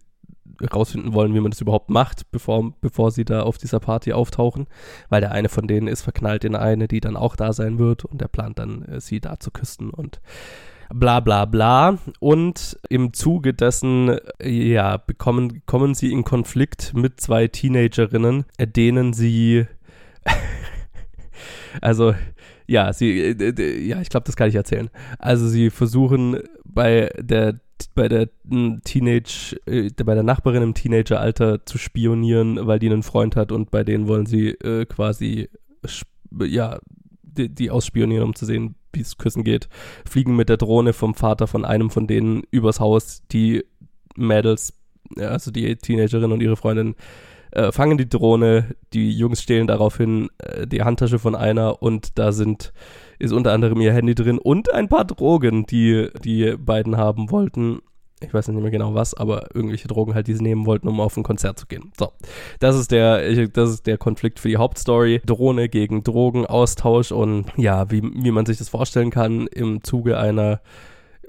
rausfinden 0.73 1.13
wollen, 1.13 1.33
wie 1.33 1.39
man 1.39 1.51
das 1.51 1.61
überhaupt 1.61 1.89
macht, 1.89 2.31
bevor, 2.31 2.73
bevor 2.81 3.11
sie 3.11 3.25
da 3.25 3.43
auf 3.43 3.57
dieser 3.57 3.79
Party 3.79 4.13
auftauchen, 4.13 4.67
weil 5.09 5.21
der 5.21 5.31
eine 5.31 5.49
von 5.49 5.67
denen 5.67 5.87
ist 5.87 6.01
verknallt 6.01 6.43
in 6.43 6.55
eine, 6.55 6.87
die 6.87 6.99
dann 6.99 7.17
auch 7.17 7.35
da 7.35 7.53
sein 7.53 7.79
wird 7.79 8.05
und 8.05 8.21
der 8.21 8.27
plant 8.27 8.59
dann, 8.59 8.83
äh, 8.83 9.01
sie 9.01 9.19
da 9.19 9.39
zu 9.39 9.51
küssen 9.51 9.89
und 9.89 10.21
bla 10.93 11.19
bla 11.19 11.45
bla. 11.45 11.97
Und 12.19 12.77
im 12.89 13.13
Zuge 13.13 13.53
dessen, 13.53 14.17
ja, 14.41 14.97
bekommen, 14.97 15.65
kommen 15.65 15.93
sie 15.95 16.11
in 16.11 16.23
Konflikt 16.23 16.93
mit 16.93 17.19
zwei 17.19 17.47
Teenagerinnen, 17.47 18.45
denen 18.59 19.13
sie, 19.13 19.65
also, 21.81 22.13
ja, 22.67 22.93
sie, 22.93 23.19
äh, 23.19 23.85
ja, 23.85 24.01
ich 24.01 24.09
glaube, 24.09 24.25
das 24.25 24.35
kann 24.35 24.49
ich 24.49 24.55
erzählen. 24.55 24.89
Also 25.19 25.47
sie 25.47 25.69
versuchen 25.69 26.39
bei 26.63 27.09
der 27.17 27.59
bei 27.95 28.07
der 28.07 28.29
Teenage, 28.83 29.57
äh, 29.65 29.89
bei 30.03 30.13
der 30.13 30.23
Nachbarin 30.23 30.63
im 30.63 30.73
Teenageralter 30.73 31.65
zu 31.65 31.77
spionieren, 31.77 32.65
weil 32.65 32.79
die 32.79 32.89
einen 32.89 33.03
Freund 33.03 33.35
hat 33.35 33.51
und 33.51 33.71
bei 33.71 33.83
denen 33.83 34.07
wollen 34.07 34.25
sie 34.25 34.49
äh, 34.49 34.85
quasi 34.85 35.49
ja 36.39 36.79
die, 37.21 37.49
die 37.49 37.71
ausspionieren, 37.71 38.23
um 38.23 38.35
zu 38.35 38.45
sehen, 38.45 38.75
wie 38.93 39.01
es 39.01 39.17
küssen 39.17 39.43
geht. 39.43 39.69
Fliegen 40.05 40.35
mit 40.35 40.49
der 40.49 40.57
Drohne 40.57 40.93
vom 40.93 41.15
Vater 41.15 41.47
von 41.47 41.65
einem 41.65 41.89
von 41.89 42.07
denen 42.07 42.43
übers 42.51 42.79
Haus. 42.79 43.23
Die 43.31 43.63
Mädels, 44.15 44.73
also 45.17 45.51
die 45.51 45.75
Teenagerin 45.75 46.31
und 46.31 46.41
ihre 46.41 46.57
Freundin, 46.57 46.95
äh, 47.53 47.71
fangen 47.71 47.97
die 47.97 48.09
Drohne. 48.09 48.75
Die 48.93 49.11
Jungs 49.11 49.41
stehlen 49.41 49.67
daraufhin 49.67 50.29
äh, 50.39 50.67
die 50.67 50.83
Handtasche 50.83 51.19
von 51.19 51.35
einer 51.35 51.81
und 51.81 52.17
da 52.19 52.31
sind 52.31 52.73
ist 53.19 53.31
unter 53.31 53.53
anderem 53.53 53.79
ihr 53.79 53.93
Handy 53.93 54.15
drin 54.15 54.37
und 54.37 54.73
ein 54.73 54.89
paar 54.89 55.05
Drogen, 55.05 55.65
die 55.65 56.09
die 56.23 56.55
beiden 56.57 56.97
haben 56.97 57.31
wollten 57.31 57.79
ich 58.23 58.33
weiß 58.33 58.47
nicht 58.47 58.61
mehr 58.61 58.71
genau 58.71 58.93
was, 58.93 59.13
aber 59.13 59.53
irgendwelche 59.53 59.87
Drogen 59.87 60.13
halt, 60.13 60.27
die 60.27 60.33
sie 60.33 60.43
nehmen 60.43 60.65
wollten, 60.65 60.87
um 60.87 60.99
auf 60.99 61.17
ein 61.17 61.23
Konzert 61.23 61.59
zu 61.59 61.67
gehen. 61.67 61.91
So, 61.97 62.11
das 62.59 62.75
ist 62.75 62.91
der, 62.91 63.47
das 63.47 63.69
ist 63.69 63.87
der 63.87 63.97
Konflikt 63.97 64.39
für 64.39 64.47
die 64.47 64.57
Hauptstory. 64.57 65.21
Drohne 65.25 65.69
gegen 65.69 66.03
Drogenaustausch 66.03 67.11
und 67.11 67.45
ja, 67.57 67.91
wie, 67.91 68.01
wie 68.01 68.31
man 68.31 68.45
sich 68.45 68.57
das 68.57 68.69
vorstellen 68.69 69.11
kann, 69.11 69.47
im 69.47 69.83
Zuge 69.83 70.17
einer 70.17 70.61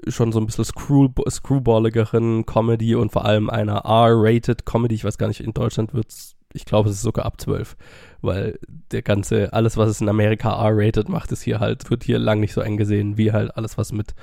schon 0.07 0.31
so 0.31 0.39
ein 0.39 0.45
bisschen 0.45 0.65
screw, 0.65 1.09
screwballigeren 1.29 2.45
Comedy 2.45 2.95
und 2.95 3.11
vor 3.11 3.25
allem 3.25 3.49
einer 3.49 3.83
R-rated 3.85 4.65
Comedy. 4.65 4.95
Ich 4.95 5.03
weiß 5.03 5.17
gar 5.17 5.27
nicht, 5.27 5.41
in 5.41 5.53
Deutschland 5.53 5.93
wird 5.93 6.09
es, 6.09 6.35
ich 6.53 6.65
glaube, 6.65 6.89
es 6.89 6.95
ist 6.95 7.01
sogar 7.01 7.25
ab 7.25 7.39
12, 7.39 7.75
weil 8.21 8.59
der 8.91 9.01
ganze, 9.01 9.53
alles, 9.53 9.77
was 9.77 9.89
es 9.89 10.01
in 10.01 10.09
Amerika 10.09 10.51
R-rated 10.67 11.09
macht, 11.09 11.31
ist 11.31 11.41
hier 11.41 11.59
halt, 11.59 11.89
wird 11.89 12.03
hier 12.03 12.19
lang 12.19 12.39
nicht 12.39 12.53
so 12.53 12.61
eng 12.61 12.77
gesehen, 12.77 13.17
wie 13.17 13.31
halt 13.31 13.55
alles, 13.57 13.77
was 13.77 13.91
mit 13.91 14.13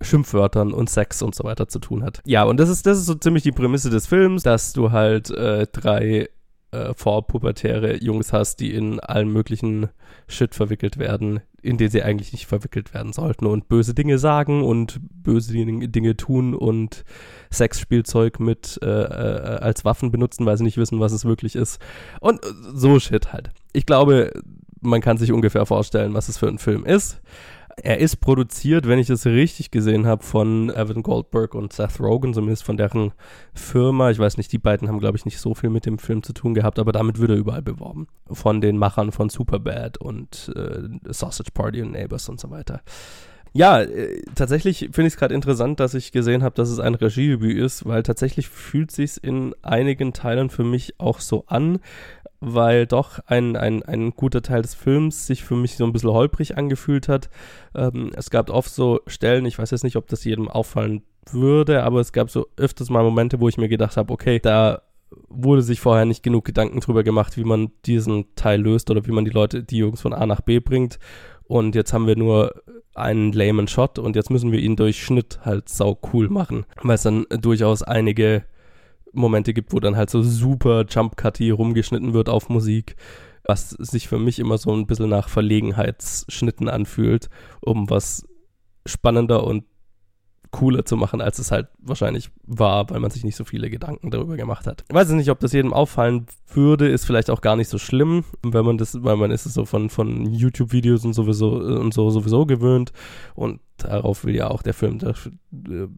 Schimpfwörtern 0.00 0.72
und 0.72 0.90
Sex 0.90 1.22
und 1.22 1.34
so 1.34 1.44
weiter 1.44 1.68
zu 1.68 1.78
tun 1.78 2.02
hat. 2.02 2.20
Ja, 2.24 2.44
und 2.44 2.58
das 2.58 2.68
ist, 2.68 2.86
das 2.86 2.98
ist 2.98 3.06
so 3.06 3.14
ziemlich 3.14 3.42
die 3.42 3.52
Prämisse 3.52 3.90
des 3.90 4.06
Films, 4.06 4.42
dass 4.42 4.72
du 4.72 4.92
halt 4.92 5.30
äh, 5.30 5.66
drei 5.72 6.28
äh, 6.72 6.94
vorpubertäre 6.94 8.02
Jungs 8.02 8.32
hast, 8.32 8.60
die 8.60 8.74
in 8.74 8.98
allen 8.98 9.32
möglichen 9.32 9.88
Shit 10.26 10.54
verwickelt 10.54 10.98
werden, 10.98 11.40
in 11.60 11.76
den 11.76 11.90
sie 11.90 12.02
eigentlich 12.02 12.32
nicht 12.32 12.46
verwickelt 12.46 12.94
werden 12.94 13.12
sollten 13.12 13.46
und 13.46 13.68
böse 13.68 13.94
Dinge 13.94 14.18
sagen 14.18 14.64
und 14.64 15.00
böse 15.00 15.52
Dinge 15.52 16.16
tun 16.16 16.54
und 16.54 17.04
Sexspielzeug 17.52 18.40
mit 18.40 18.78
äh, 18.82 18.86
äh, 18.86 19.58
als 19.58 19.84
Waffen 19.84 20.10
benutzen, 20.10 20.46
weil 20.46 20.56
sie 20.56 20.64
nicht 20.64 20.78
wissen, 20.78 20.98
was 20.98 21.12
es 21.12 21.24
wirklich 21.24 21.56
ist. 21.56 21.78
Und 22.20 22.40
so 22.72 22.98
Shit 22.98 23.32
halt. 23.32 23.50
Ich 23.72 23.86
glaube, 23.86 24.32
man 24.80 25.00
kann 25.00 25.18
sich 25.18 25.32
ungefähr 25.32 25.66
vorstellen, 25.66 26.14
was 26.14 26.28
es 26.28 26.38
für 26.38 26.48
ein 26.48 26.58
Film 26.58 26.84
ist. 26.84 27.20
Er 27.76 27.98
ist 27.98 28.16
produziert, 28.16 28.86
wenn 28.86 28.98
ich 28.98 29.06
das 29.06 29.24
richtig 29.24 29.70
gesehen 29.70 30.06
habe, 30.06 30.22
von 30.22 30.68
Evan 30.70 31.02
Goldberg 31.02 31.54
und 31.54 31.72
Seth 31.72 32.00
Rogen, 32.00 32.34
zumindest 32.34 32.64
von 32.64 32.76
deren 32.76 33.12
Firma. 33.54 34.10
Ich 34.10 34.18
weiß 34.18 34.36
nicht, 34.36 34.52
die 34.52 34.58
beiden 34.58 34.88
haben, 34.88 34.98
glaube 34.98 35.16
ich, 35.16 35.24
nicht 35.24 35.38
so 35.38 35.54
viel 35.54 35.70
mit 35.70 35.86
dem 35.86 35.98
Film 35.98 36.22
zu 36.22 36.34
tun 36.34 36.54
gehabt, 36.54 36.78
aber 36.78 36.92
damit 36.92 37.18
wird 37.18 37.30
er 37.30 37.36
überall 37.36 37.62
beworben. 37.62 38.08
Von 38.30 38.60
den 38.60 38.76
Machern 38.76 39.10
von 39.10 39.30
Superbad 39.30 39.98
und 39.98 40.52
äh, 40.54 41.12
Sausage 41.12 41.50
Party 41.52 41.80
und 41.80 41.92
Neighbors 41.92 42.28
und 42.28 42.38
so 42.38 42.50
weiter. 42.50 42.82
Ja, 43.54 43.82
äh, 43.82 44.22
tatsächlich 44.34 44.78
finde 44.78 45.02
ich 45.02 45.14
es 45.14 45.16
gerade 45.18 45.34
interessant, 45.34 45.78
dass 45.78 45.92
ich 45.92 46.12
gesehen 46.12 46.42
habe, 46.42 46.54
dass 46.54 46.70
es 46.70 46.78
ein 46.78 46.94
Regiedebüt 46.94 47.58
ist, 47.58 47.84
weil 47.84 48.02
tatsächlich 48.02 48.48
fühlt 48.48 48.90
sich 48.90 49.22
in 49.22 49.54
einigen 49.60 50.14
Teilen 50.14 50.48
für 50.48 50.64
mich 50.64 50.98
auch 50.98 51.20
so 51.20 51.44
an, 51.48 51.80
weil 52.44 52.86
doch 52.86 53.20
ein, 53.26 53.56
ein, 53.56 53.84
ein 53.84 54.10
guter 54.10 54.42
Teil 54.42 54.62
des 54.62 54.74
Films 54.74 55.26
sich 55.28 55.44
für 55.44 55.54
mich 55.54 55.76
so 55.76 55.84
ein 55.84 55.92
bisschen 55.92 56.10
holprig 56.10 56.58
angefühlt 56.58 57.08
hat. 57.08 57.30
Ähm, 57.74 58.10
es 58.16 58.30
gab 58.30 58.50
oft 58.50 58.70
so 58.70 59.00
Stellen, 59.06 59.46
ich 59.46 59.58
weiß 59.60 59.70
jetzt 59.70 59.84
nicht, 59.84 59.96
ob 59.96 60.08
das 60.08 60.24
jedem 60.24 60.48
auffallen 60.48 61.02
würde, 61.30 61.84
aber 61.84 62.00
es 62.00 62.12
gab 62.12 62.30
so 62.30 62.48
öfters 62.56 62.90
mal 62.90 63.04
Momente, 63.04 63.38
wo 63.38 63.48
ich 63.48 63.58
mir 63.58 63.68
gedacht 63.68 63.96
habe, 63.96 64.12
okay, 64.12 64.40
da 64.40 64.82
wurde 65.28 65.62
sich 65.62 65.78
vorher 65.78 66.04
nicht 66.04 66.24
genug 66.24 66.44
Gedanken 66.44 66.80
drüber 66.80 67.04
gemacht, 67.04 67.36
wie 67.36 67.44
man 67.44 67.70
diesen 67.86 68.34
Teil 68.34 68.60
löst 68.60 68.90
oder 68.90 69.06
wie 69.06 69.12
man 69.12 69.24
die 69.24 69.30
Leute, 69.30 69.62
die 69.62 69.78
Jungs 69.78 70.00
von 70.00 70.12
A 70.12 70.26
nach 70.26 70.40
B 70.40 70.58
bringt. 70.58 70.98
Und 71.44 71.76
jetzt 71.76 71.92
haben 71.92 72.08
wir 72.08 72.16
nur 72.16 72.62
einen 72.94 73.32
lamen 73.32 73.68
Shot 73.68 74.00
und 74.00 74.16
jetzt 74.16 74.30
müssen 74.30 74.50
wir 74.50 74.58
ihn 74.58 74.74
durch 74.74 75.00
Schnitt 75.00 75.38
halt 75.44 75.68
sau 75.68 75.98
cool 76.12 76.28
machen, 76.28 76.66
weil 76.82 76.96
es 76.96 77.02
dann 77.02 77.24
durchaus 77.40 77.82
einige 77.82 78.44
Momente 79.12 79.54
gibt, 79.54 79.72
wo 79.72 79.80
dann 79.80 79.96
halt 79.96 80.10
so 80.10 80.22
super 80.22 80.84
Jump-Cutty 80.88 81.50
rumgeschnitten 81.50 82.12
wird 82.12 82.28
auf 82.28 82.48
Musik, 82.48 82.96
was 83.44 83.70
sich 83.70 84.08
für 84.08 84.18
mich 84.18 84.38
immer 84.38 84.58
so 84.58 84.72
ein 84.72 84.86
bisschen 84.86 85.10
nach 85.10 85.28
Verlegenheitsschnitten 85.28 86.68
anfühlt, 86.68 87.28
um 87.60 87.90
was 87.90 88.26
spannender 88.86 89.44
und 89.44 89.64
cooler 90.52 90.84
zu 90.84 90.96
machen, 90.96 91.20
als 91.20 91.38
es 91.38 91.50
halt 91.50 91.68
wahrscheinlich 91.78 92.30
war, 92.44 92.88
weil 92.90 93.00
man 93.00 93.10
sich 93.10 93.24
nicht 93.24 93.36
so 93.36 93.44
viele 93.44 93.70
Gedanken 93.70 94.10
darüber 94.10 94.36
gemacht 94.36 94.66
hat. 94.66 94.84
Ich 94.88 94.94
weiß 94.94 95.08
nicht, 95.10 95.30
ob 95.30 95.40
das 95.40 95.52
jedem 95.52 95.72
auffallen 95.72 96.26
würde, 96.52 96.88
ist 96.88 97.06
vielleicht 97.06 97.30
auch 97.30 97.40
gar 97.40 97.56
nicht 97.56 97.68
so 97.68 97.78
schlimm, 97.78 98.24
wenn 98.42 98.64
man 98.64 98.76
das, 98.76 99.02
weil 99.02 99.16
man 99.16 99.30
ist 99.30 99.46
es 99.46 99.54
so 99.54 99.64
von, 99.64 99.88
von 99.88 100.26
YouTube-Videos 100.26 101.06
und 101.06 101.14
sowieso 101.14 101.54
und 101.54 101.94
so 101.94 102.10
sowieso 102.10 102.44
gewöhnt. 102.44 102.92
Und 103.34 103.60
darauf 103.78 104.24
will 104.24 104.36
ja 104.36 104.48
auch 104.48 104.62
der 104.62 104.74
Film, 104.74 104.98
der, 104.98 105.14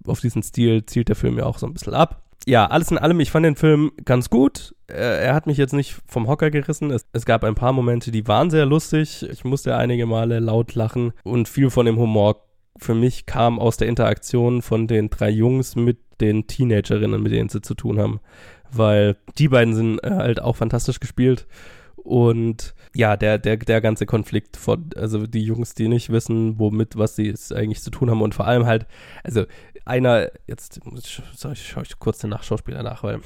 auf 0.07 0.21
diesen 0.21 0.45
Stil 0.45 0.87
zielt 0.87 1.09
der 1.09 1.17
Film 1.17 1.37
ja 1.37 1.47
auch 1.47 1.59
so 1.59 1.67
ein 1.67 1.75
bisschen 1.75 1.95
ab 1.95 2.24
ja, 2.47 2.67
alles 2.67 2.91
in 2.91 2.99
allem, 2.99 3.21
ich 3.21 3.31
fand 3.31 3.47
den 3.47 3.57
Film 3.57 3.93
ganz 4.05 4.31
gut. 4.31 4.75
Er 4.87 5.35
hat 5.35 5.47
mich 5.47 5.57
jetzt 5.57 5.73
nicht 5.73 5.97
vom 6.07 6.29
Hocker 6.29 6.51
gerissen. 6.51 6.91
Es, 6.91 7.07
es, 7.13 7.25
gab 7.25 7.43
ein 7.45 7.55
paar 7.55 7.73
Momente, 7.73 8.11
die 8.11 8.29
waren 8.29 8.51
sehr 8.51 8.67
lustig. 8.67 9.27
Ich 9.31 9.45
musste 9.45 9.77
einige 9.77 10.07
Male 10.07 10.41
laut 10.41 10.75
lachen 10.75 11.13
und 11.23 11.49
viel 11.49 11.71
von 11.71 11.87
dem 11.87 11.99
Humor 11.99 12.45
für 12.77 12.95
mich 12.95 13.27
kam 13.27 13.59
aus 13.59 13.77
der 13.77 13.89
Interaktion 13.89 14.61
von 14.61 14.87
den 14.87 15.09
drei 15.09 15.31
Jungs 15.31 15.77
mit 15.77 15.99
den 16.21 16.47
Teenagerinnen, 16.47 17.23
mit 17.23 17.33
denen 17.33 17.49
sie 17.49 17.63
zu 17.63 17.75
tun 17.75 17.99
haben. 17.99 18.21
Weil 18.71 19.17
die 19.39 19.49
beiden 19.49 19.75
sind 19.75 20.01
äh, 20.03 20.11
halt 20.11 20.43
auch 20.43 20.57
fantastisch 20.57 21.01
gespielt. 21.01 21.47
Und 21.97 22.75
ja, 22.95 23.17
der, 23.17 23.39
der, 23.39 23.57
der 23.57 23.81
ganze 23.81 24.05
Konflikt 24.05 24.57
von, 24.57 24.91
also 24.95 25.27
die 25.27 25.43
Jungs, 25.43 25.75
die 25.75 25.89
nicht 25.89 26.11
wissen, 26.11 26.59
womit, 26.59 26.99
was 26.99 27.17
sie 27.17 27.27
jetzt 27.27 27.55
eigentlich 27.55 27.83
zu 27.83 27.91
tun 27.91 28.11
haben 28.11 28.21
und 28.21 28.35
vor 28.35 28.47
allem 28.47 28.67
halt, 28.67 28.87
also 29.23 29.45
einer, 29.85 30.31
jetzt 30.47 30.81
sorry, 31.35 31.57
schaue 31.57 31.83
ich 31.83 31.99
kurz 31.99 32.19
den 32.19 32.31
Nachschauspieler 32.31 32.83
nach, 32.83 33.03
weil 33.03 33.21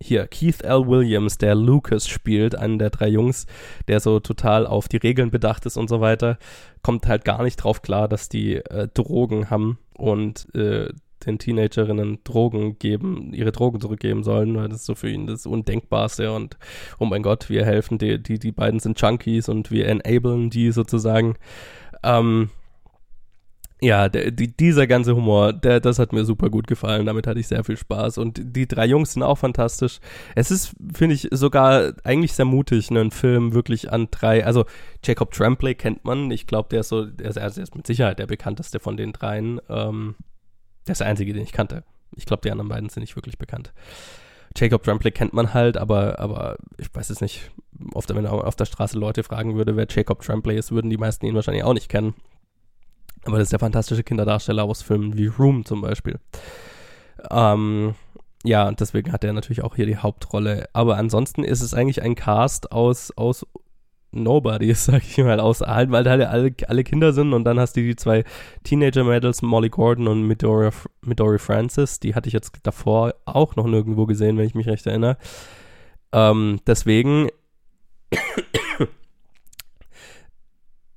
hier, 0.00 0.28
Keith 0.28 0.62
L. 0.62 0.86
Williams, 0.86 1.38
der 1.38 1.56
Lucas 1.56 2.06
spielt, 2.06 2.54
einen 2.54 2.78
der 2.78 2.90
drei 2.90 3.08
Jungs, 3.08 3.46
der 3.88 3.98
so 3.98 4.20
total 4.20 4.66
auf 4.66 4.88
die 4.88 4.98
Regeln 4.98 5.30
bedacht 5.30 5.66
ist 5.66 5.76
und 5.76 5.88
so 5.88 6.00
weiter, 6.00 6.38
kommt 6.82 7.06
halt 7.08 7.24
gar 7.24 7.42
nicht 7.42 7.56
drauf 7.56 7.82
klar, 7.82 8.06
dass 8.08 8.28
die 8.28 8.56
äh, 8.56 8.88
Drogen 8.94 9.50
haben 9.50 9.78
und 9.94 10.54
äh, 10.54 10.88
den 11.26 11.40
Teenagerinnen 11.40 12.20
Drogen 12.22 12.78
geben, 12.78 13.32
ihre 13.34 13.50
Drogen 13.50 13.80
zurückgeben 13.80 14.22
sollen, 14.22 14.54
weil 14.56 14.68
das 14.68 14.80
ist 14.80 14.86
so 14.86 14.94
für 14.94 15.10
ihn 15.10 15.26
das 15.26 15.46
Undenkbarste 15.46 16.32
und 16.32 16.56
oh 17.00 17.04
mein 17.04 17.24
Gott, 17.24 17.50
wir 17.50 17.64
helfen, 17.64 17.98
die, 17.98 18.22
die, 18.22 18.38
die 18.38 18.52
beiden 18.52 18.78
sind 18.78 19.00
Junkies 19.00 19.48
und 19.48 19.72
wir 19.72 19.88
enablen 19.88 20.48
die 20.48 20.70
sozusagen. 20.70 21.34
Ähm, 22.04 22.50
ja, 23.80 24.08
der, 24.08 24.32
die, 24.32 24.56
dieser 24.56 24.86
ganze 24.86 25.14
Humor, 25.14 25.52
der, 25.52 25.78
das 25.80 25.98
hat 25.98 26.12
mir 26.12 26.24
super 26.24 26.50
gut 26.50 26.66
gefallen. 26.66 27.06
Damit 27.06 27.26
hatte 27.26 27.38
ich 27.38 27.46
sehr 27.46 27.62
viel 27.62 27.76
Spaß. 27.76 28.18
Und 28.18 28.40
die 28.42 28.66
drei 28.66 28.86
Jungs 28.86 29.12
sind 29.12 29.22
auch 29.22 29.38
fantastisch. 29.38 30.00
Es 30.34 30.50
ist, 30.50 30.72
finde 30.92 31.14
ich, 31.14 31.28
sogar 31.30 31.92
eigentlich 32.02 32.32
sehr 32.32 32.44
mutig, 32.44 32.90
einen 32.90 33.12
Film 33.12 33.52
wirklich 33.52 33.92
an 33.92 34.08
drei. 34.10 34.44
Also, 34.44 34.64
Jacob 35.04 35.32
Tremblay 35.32 35.74
kennt 35.74 36.04
man. 36.04 36.30
Ich 36.32 36.46
glaube, 36.46 36.68
der 36.70 36.80
ist 36.80 36.88
so, 36.88 37.04
der 37.04 37.28
ist, 37.30 37.36
der 37.36 37.46
ist 37.46 37.76
mit 37.76 37.86
Sicherheit 37.86 38.18
der 38.18 38.26
bekannteste 38.26 38.80
von 38.80 38.96
den 38.96 39.12
dreien. 39.12 39.60
Ähm, 39.68 40.16
der 40.86 40.92
ist 40.92 41.00
der 41.00 41.06
einzige, 41.06 41.32
den 41.32 41.44
ich 41.44 41.52
kannte. 41.52 41.84
Ich 42.16 42.26
glaube, 42.26 42.40
die 42.42 42.50
anderen 42.50 42.68
beiden 42.68 42.88
sind 42.88 43.02
nicht 43.02 43.14
wirklich 43.14 43.38
bekannt. 43.38 43.72
Jacob 44.56 44.82
Tremblay 44.82 45.12
kennt 45.12 45.34
man 45.34 45.54
halt, 45.54 45.76
aber, 45.76 46.18
aber 46.18 46.56
ich 46.78 46.92
weiß 46.92 47.10
es 47.10 47.20
nicht. 47.20 47.50
Oft, 47.92 48.12
wenn 48.12 48.24
er 48.24 48.32
auf 48.32 48.56
der 48.56 48.64
Straße 48.64 48.98
Leute 48.98 49.22
fragen 49.22 49.54
würde, 49.54 49.76
wer 49.76 49.86
Jacob 49.88 50.22
Tremblay 50.22 50.56
ist, 50.56 50.72
würden 50.72 50.90
die 50.90 50.96
meisten 50.96 51.26
ihn 51.26 51.34
wahrscheinlich 51.36 51.62
auch 51.62 51.74
nicht 51.74 51.88
kennen. 51.88 52.14
Aber 53.24 53.38
das 53.38 53.46
ist 53.46 53.52
der 53.52 53.58
fantastische 53.58 54.02
Kinderdarsteller 54.02 54.64
aus 54.64 54.82
Filmen 54.82 55.16
wie 55.16 55.26
Room 55.26 55.64
zum 55.64 55.80
Beispiel. 55.80 56.18
Ähm, 57.30 57.94
ja, 58.44 58.68
und 58.68 58.80
deswegen 58.80 59.12
hat 59.12 59.24
er 59.24 59.32
natürlich 59.32 59.62
auch 59.62 59.76
hier 59.76 59.86
die 59.86 59.96
Hauptrolle. 59.96 60.68
Aber 60.72 60.96
ansonsten 60.96 61.44
ist 61.44 61.60
es 61.60 61.74
eigentlich 61.74 62.02
ein 62.02 62.14
Cast 62.14 62.72
aus, 62.72 63.12
aus 63.16 63.46
Nobodies, 64.10 64.84
sag 64.86 65.02
ich 65.02 65.18
mal, 65.18 65.40
aus 65.40 65.60
halt, 65.60 65.90
weil 65.90 66.08
halt 66.08 66.22
alle, 66.22 66.54
alle 66.66 66.84
Kinder 66.84 67.12
sind 67.12 67.32
und 67.32 67.44
dann 67.44 67.58
hast 67.58 67.76
du 67.76 67.80
die 67.80 67.96
zwei 67.96 68.24
Teenager-Mädels, 68.64 69.42
Molly 69.42 69.68
Gordon 69.68 70.08
und 70.08 70.22
Midori, 70.22 70.70
Midori 71.02 71.38
Francis, 71.38 72.00
die 72.00 72.14
hatte 72.14 72.28
ich 72.28 72.32
jetzt 72.32 72.52
davor 72.62 73.14
auch 73.24 73.56
noch 73.56 73.66
nirgendwo 73.66 74.06
gesehen, 74.06 74.38
wenn 74.38 74.46
ich 74.46 74.54
mich 74.54 74.68
recht 74.68 74.86
erinnere. 74.86 75.18
Ähm, 76.12 76.60
deswegen 76.66 77.28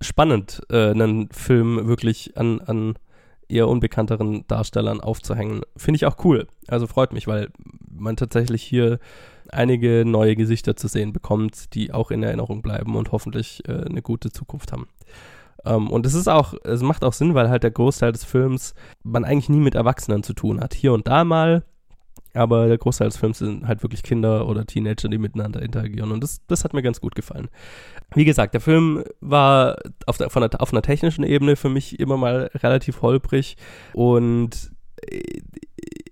spannend, 0.01 0.61
äh, 0.69 0.91
einen 0.91 1.29
Film 1.31 1.87
wirklich 1.87 2.37
an, 2.37 2.59
an 2.61 2.95
eher 3.47 3.67
unbekannteren 3.67 4.45
Darstellern 4.47 5.01
aufzuhängen. 5.01 5.61
Finde 5.75 5.97
ich 5.97 6.05
auch 6.05 6.23
cool. 6.23 6.47
Also 6.67 6.87
freut 6.87 7.13
mich, 7.13 7.27
weil 7.27 7.49
man 7.89 8.15
tatsächlich 8.15 8.63
hier 8.63 8.99
einige 9.51 10.03
neue 10.05 10.35
Gesichter 10.35 10.75
zu 10.75 10.87
sehen 10.87 11.13
bekommt, 11.13 11.73
die 11.73 11.93
auch 11.93 12.11
in 12.11 12.23
Erinnerung 12.23 12.61
bleiben 12.61 12.95
und 12.95 13.11
hoffentlich 13.11 13.67
äh, 13.67 13.85
eine 13.85 14.01
gute 14.01 14.31
Zukunft 14.31 14.71
haben. 14.71 14.87
Um, 15.63 15.73
ähm, 15.73 15.89
und 15.91 16.07
es 16.07 16.15
ist 16.15 16.27
auch, 16.27 16.55
es 16.63 16.81
macht 16.81 17.03
auch 17.03 17.13
Sinn, 17.13 17.35
weil 17.35 17.49
halt 17.49 17.61
der 17.61 17.71
Großteil 17.71 18.11
des 18.11 18.23
Films 18.23 18.73
man 19.03 19.25
eigentlich 19.25 19.49
nie 19.49 19.59
mit 19.59 19.75
Erwachsenen 19.75 20.23
zu 20.23 20.33
tun 20.33 20.59
hat. 20.59 20.73
Hier 20.73 20.93
und 20.93 21.07
da 21.07 21.23
mal, 21.23 21.63
aber 22.33 22.67
der 22.67 22.77
Großteil 22.77 23.09
des 23.09 23.17
Films 23.17 23.39
sind 23.39 23.67
halt 23.67 23.83
wirklich 23.83 24.03
Kinder 24.03 24.47
oder 24.47 24.65
Teenager, 24.65 25.09
die 25.09 25.17
miteinander 25.17 25.61
interagieren. 25.61 26.11
Und 26.11 26.23
das, 26.23 26.41
das 26.47 26.63
hat 26.63 26.73
mir 26.73 26.81
ganz 26.81 27.01
gut 27.01 27.15
gefallen. 27.15 27.49
Wie 28.15 28.25
gesagt, 28.25 28.53
der 28.53 28.61
Film 28.61 29.03
war 29.19 29.77
auf, 30.05 30.17
der, 30.17 30.29
von 30.29 30.41
der, 30.41 30.61
auf 30.61 30.71
einer 30.71 30.81
technischen 30.81 31.23
Ebene 31.23 31.55
für 31.55 31.69
mich 31.69 31.99
immer 31.99 32.17
mal 32.17 32.49
relativ 32.55 33.01
holprig. 33.01 33.57
Und 33.93 34.71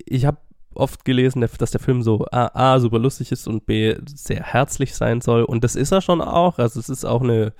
ich 0.05 0.25
habe 0.25 0.38
oft 0.73 1.05
gelesen, 1.05 1.41
dass 1.41 1.71
der 1.71 1.79
Film 1.79 2.01
so 2.01 2.25
A, 2.32 2.73
A, 2.73 2.79
super 2.79 2.99
lustig 2.99 3.32
ist 3.32 3.47
und 3.47 3.65
B, 3.65 3.95
sehr 4.13 4.43
herzlich 4.43 4.95
sein 4.95 5.21
soll. 5.21 5.43
Und 5.43 5.63
das 5.63 5.75
ist 5.75 5.91
er 5.91 6.01
schon 6.01 6.21
auch. 6.21 6.58
Also 6.58 6.79
es 6.79 6.89
ist 6.89 7.05
auch 7.05 7.21
eine, 7.21 7.53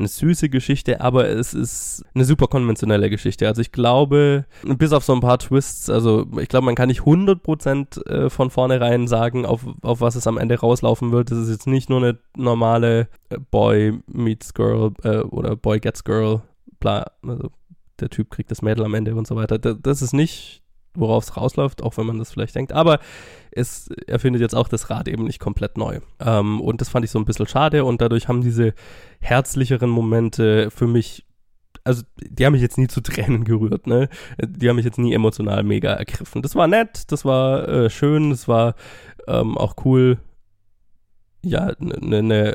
eine 0.00 0.08
süße 0.08 0.48
Geschichte, 0.48 1.00
aber 1.00 1.28
es 1.28 1.54
ist 1.54 2.04
eine 2.14 2.24
super 2.24 2.46
konventionelle 2.46 3.10
Geschichte. 3.10 3.46
Also 3.46 3.60
ich 3.60 3.72
glaube, 3.72 4.46
bis 4.64 4.92
auf 4.92 5.04
so 5.04 5.12
ein 5.12 5.20
paar 5.20 5.38
Twists, 5.38 5.88
also 5.88 6.26
ich 6.40 6.48
glaube, 6.48 6.64
man 6.66 6.74
kann 6.74 6.88
nicht 6.88 7.02
100% 7.02 8.06
äh, 8.06 8.30
von 8.30 8.50
vornherein 8.50 9.06
sagen, 9.06 9.46
auf, 9.46 9.66
auf 9.82 10.00
was 10.00 10.16
es 10.16 10.26
am 10.26 10.38
Ende 10.38 10.58
rauslaufen 10.58 11.12
wird. 11.12 11.30
Das 11.30 11.38
ist 11.38 11.50
jetzt 11.50 11.66
nicht 11.66 11.88
nur 11.88 11.98
eine 11.98 12.18
normale 12.36 13.08
äh, 13.28 13.38
Boy 13.50 13.98
meets 14.06 14.54
Girl 14.54 14.92
äh, 15.04 15.18
oder 15.18 15.56
Boy 15.56 15.78
gets 15.78 16.04
Girl, 16.04 16.42
bla, 16.80 17.10
also 17.22 17.50
der 18.00 18.08
Typ 18.08 18.30
kriegt 18.30 18.50
das 18.50 18.62
Mädel 18.62 18.84
am 18.84 18.94
Ende 18.94 19.14
und 19.14 19.26
so 19.26 19.36
weiter. 19.36 19.58
Das 19.58 20.02
ist 20.02 20.14
nicht 20.14 20.62
worauf 20.94 21.24
es 21.24 21.36
rausläuft, 21.36 21.82
auch 21.82 21.96
wenn 21.96 22.06
man 22.06 22.18
das 22.18 22.32
vielleicht 22.32 22.54
denkt. 22.54 22.72
Aber 22.72 22.98
es 23.50 23.88
erfindet 24.06 24.42
jetzt 24.42 24.54
auch 24.54 24.68
das 24.68 24.90
Rad 24.90 25.08
eben 25.08 25.24
nicht 25.24 25.40
komplett 25.40 25.76
neu. 25.76 26.00
Ähm, 26.18 26.60
und 26.60 26.80
das 26.80 26.88
fand 26.88 27.04
ich 27.04 27.10
so 27.10 27.18
ein 27.18 27.24
bisschen 27.24 27.46
schade 27.46 27.84
und 27.84 28.00
dadurch 28.00 28.28
haben 28.28 28.42
diese 28.42 28.74
herzlicheren 29.20 29.90
Momente 29.90 30.70
für 30.70 30.86
mich, 30.86 31.26
also 31.84 32.02
die 32.20 32.44
haben 32.44 32.52
mich 32.52 32.62
jetzt 32.62 32.78
nie 32.78 32.88
zu 32.88 33.00
Tränen 33.00 33.44
gerührt, 33.44 33.86
ne? 33.86 34.08
Die 34.38 34.68
haben 34.68 34.76
mich 34.76 34.84
jetzt 34.84 34.98
nie 34.98 35.14
emotional 35.14 35.62
mega 35.62 35.92
ergriffen. 35.92 36.42
Das 36.42 36.54
war 36.54 36.66
nett, 36.66 37.10
das 37.12 37.24
war 37.24 37.68
äh, 37.68 37.90
schön, 37.90 38.30
das 38.30 38.48
war 38.48 38.74
ähm, 39.26 39.56
auch 39.56 39.74
cool. 39.84 40.18
Ja, 41.42 41.72
eine 41.80 41.98
ne, 42.00 42.22
ne 42.22 42.54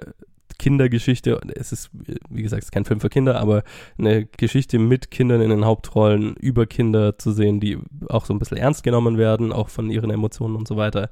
Kindergeschichte. 0.57 1.39
Es 1.55 1.71
ist, 1.71 1.89
wie 2.29 2.43
gesagt, 2.43 2.63
es 2.63 2.67
ist 2.67 2.71
kein 2.71 2.85
Film 2.85 2.99
für 2.99 3.09
Kinder, 3.09 3.39
aber 3.39 3.63
eine 3.97 4.25
Geschichte 4.25 4.79
mit 4.79 5.11
Kindern 5.11 5.41
in 5.41 5.49
den 5.49 5.65
Hauptrollen 5.65 6.35
über 6.35 6.65
Kinder 6.65 7.17
zu 7.17 7.31
sehen, 7.31 7.59
die 7.59 7.77
auch 8.09 8.25
so 8.25 8.33
ein 8.33 8.39
bisschen 8.39 8.57
ernst 8.57 8.83
genommen 8.83 9.17
werden, 9.17 9.51
auch 9.51 9.69
von 9.69 9.89
ihren 9.89 10.09
Emotionen 10.09 10.55
und 10.55 10.67
so 10.67 10.77
weiter. 10.77 11.09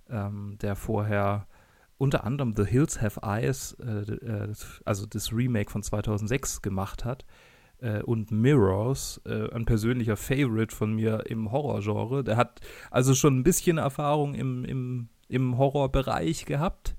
ähm, 0.08 0.56
der 0.60 0.74
vorher 0.76 1.46
unter 1.98 2.22
anderem 2.24 2.54
The 2.56 2.64
Hills 2.64 3.02
Have 3.02 3.20
Eyes, 3.22 3.76
äh, 3.80 4.12
äh, 4.12 4.54
also 4.84 5.06
das 5.06 5.32
Remake 5.32 5.70
von 5.70 5.82
2006 5.82 6.62
gemacht 6.62 7.04
hat 7.04 7.24
äh, 7.80 8.02
und 8.02 8.30
Mirrors, 8.30 9.20
äh, 9.26 9.52
ein 9.54 9.66
persönlicher 9.66 10.16
Favorite 10.16 10.74
von 10.74 10.94
mir 10.94 11.26
im 11.26 11.52
Horrorgenre. 11.52 12.24
Der 12.24 12.36
hat 12.36 12.60
also 12.90 13.14
schon 13.14 13.38
ein 13.38 13.42
bisschen 13.42 13.78
Erfahrung 13.78 14.34
im, 14.34 14.64
im 14.64 15.08
im 15.30 15.58
Horrorbereich 15.58 16.44
gehabt. 16.44 16.96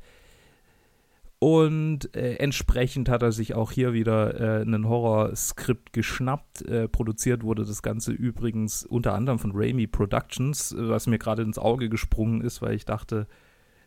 Und 1.44 2.16
äh, 2.16 2.36
entsprechend 2.36 3.10
hat 3.10 3.24
er 3.24 3.32
sich 3.32 3.56
auch 3.56 3.72
hier 3.72 3.94
wieder 3.94 4.40
äh, 4.40 4.62
ein 4.62 4.88
Horrorskript 4.88 5.92
geschnappt. 5.92 6.62
Äh, 6.62 6.88
produziert 6.88 7.42
wurde 7.42 7.66
das 7.66 7.82
Ganze 7.82 8.12
übrigens 8.12 8.86
unter 8.86 9.16
anderem 9.16 9.40
von 9.40 9.52
Raimi 9.56 9.88
Productions, 9.88 10.76
was 10.78 11.08
mir 11.08 11.18
gerade 11.18 11.42
ins 11.42 11.58
Auge 11.58 11.90
gesprungen 11.90 12.42
ist, 12.42 12.62
weil 12.62 12.76
ich 12.76 12.86
dachte, 12.86 13.26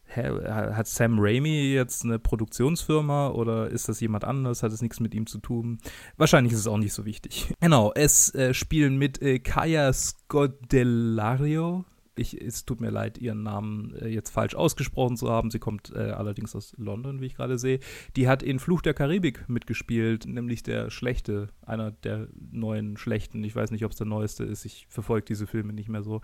hä, 0.07 0.31
hat 0.49 0.89
Sam 0.89 1.19
Raimi 1.21 1.73
jetzt 1.73 2.05
eine 2.05 2.19
Produktionsfirma 2.19 3.29
oder 3.29 3.69
ist 3.69 3.89
das 3.89 4.01
jemand 4.01 4.25
anderes? 4.25 4.65
Hat 4.65 4.73
es 4.73 4.83
nichts 4.83 4.99
mit 4.99 5.15
ihm 5.15 5.27
zu 5.27 5.39
tun? 5.39 5.79
Wahrscheinlich 6.17 6.53
ist 6.53 6.59
es 6.61 6.67
auch 6.67 6.79
nicht 6.79 6.93
so 6.93 7.05
wichtig. 7.05 7.55
Genau, 7.61 7.93
es 7.95 8.35
äh, 8.35 8.53
spielen 8.53 8.97
mit 8.97 9.23
äh, 9.23 9.39
Kaya 9.39 9.93
Scodelario, 9.93 11.85
ich, 12.17 12.41
es 12.41 12.65
tut 12.65 12.81
mir 12.81 12.91
leid, 12.91 13.19
ihren 13.19 13.43
Namen 13.43 13.95
äh, 13.97 14.09
jetzt 14.09 14.31
falsch 14.31 14.55
ausgesprochen 14.55 15.17
zu 15.17 15.31
haben. 15.31 15.51
Sie 15.51 15.59
kommt 15.59 15.93
äh, 15.95 16.11
allerdings 16.11 16.55
aus 16.55 16.75
London, 16.77 17.21
wie 17.21 17.27
ich 17.27 17.35
gerade 17.35 17.59
sehe. 17.59 17.81
Die 18.17 18.29
hat 18.29 18.43
in 18.43 18.59
Fluch 18.59 18.83
der 18.83 18.95
Karibik 18.95 19.49
mitgespielt, 19.49 20.27
nämlich 20.27 20.63
der 20.63 20.91
schlechte, 20.91 21.49
einer 21.63 21.91
der 21.91 22.29
neuen 22.51 22.97
schlechten. 22.97 23.43
Ich 23.45 23.57
weiß 23.57 23.71
nicht, 23.71 23.85
ob 23.85 23.93
es 23.93 23.99
der 23.99 24.07
neueste 24.07 24.45
ist. 24.45 24.65
Ich 24.65 24.87
verfolge 24.89 25.27
diese 25.27 25.47
Filme 25.47 25.73
nicht 25.73 25.89
mehr 25.89 26.03
so. 26.03 26.21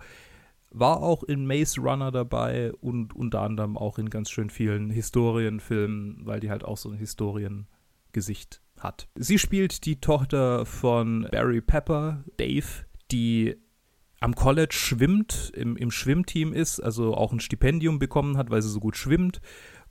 War 0.69 1.03
auch 1.03 1.23
in 1.23 1.45
Maze 1.45 1.81
Runner 1.81 2.11
dabei 2.11 2.71
und 2.73 3.13
unter 3.13 3.41
anderem 3.41 3.77
auch 3.77 3.97
in 3.97 4.09
ganz 4.09 4.29
schön 4.29 4.49
vielen 4.49 4.89
Historienfilmen, 4.89 6.25
weil 6.25 6.39
die 6.39 6.49
halt 6.49 6.63
auch 6.63 6.77
so 6.77 6.89
ein 6.89 6.97
Historiengesicht 6.97 8.61
hat. 8.79 9.09
Sie 9.15 9.37
spielt 9.37 9.85
die 9.85 9.99
Tochter 9.99 10.65
von 10.65 11.27
Barry 11.29 11.59
Pepper, 11.59 12.23
Dave, 12.37 12.85
die 13.11 13.57
am 14.21 14.35
College 14.35 14.75
schwimmt, 14.75 15.51
im, 15.55 15.75
im 15.75 15.91
Schwimmteam 15.91 16.53
ist, 16.53 16.79
also 16.79 17.15
auch 17.15 17.33
ein 17.33 17.39
Stipendium 17.39 17.99
bekommen 17.99 18.37
hat, 18.37 18.51
weil 18.51 18.61
sie 18.61 18.69
so 18.69 18.79
gut 18.79 18.95
schwimmt. 18.95 19.41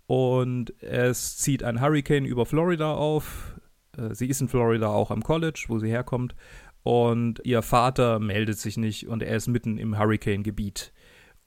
Und 0.07 0.73
es 0.83 1.37
zieht 1.37 1.63
ein 1.63 1.81
Hurricane 1.81 2.25
über 2.25 2.47
Florida 2.47 2.95
auf. 2.95 3.61
Äh, 3.97 4.15
sie 4.15 4.29
ist 4.29 4.41
in 4.41 4.49
Florida 4.49 4.89
auch 4.89 5.11
am 5.11 5.23
College, 5.23 5.65
wo 5.69 5.79
sie 5.79 5.89
herkommt. 5.89 6.35
Und 6.83 7.41
ihr 7.45 7.61
Vater 7.63 8.21
meldet 8.21 8.59
sich 8.59 8.77
nicht 8.77 9.09
und 9.09 9.23
er 9.23 9.37
ist 9.37 9.49
mitten 9.49 9.79
im 9.79 9.99
Hurricane-Gebiet. 9.99 10.93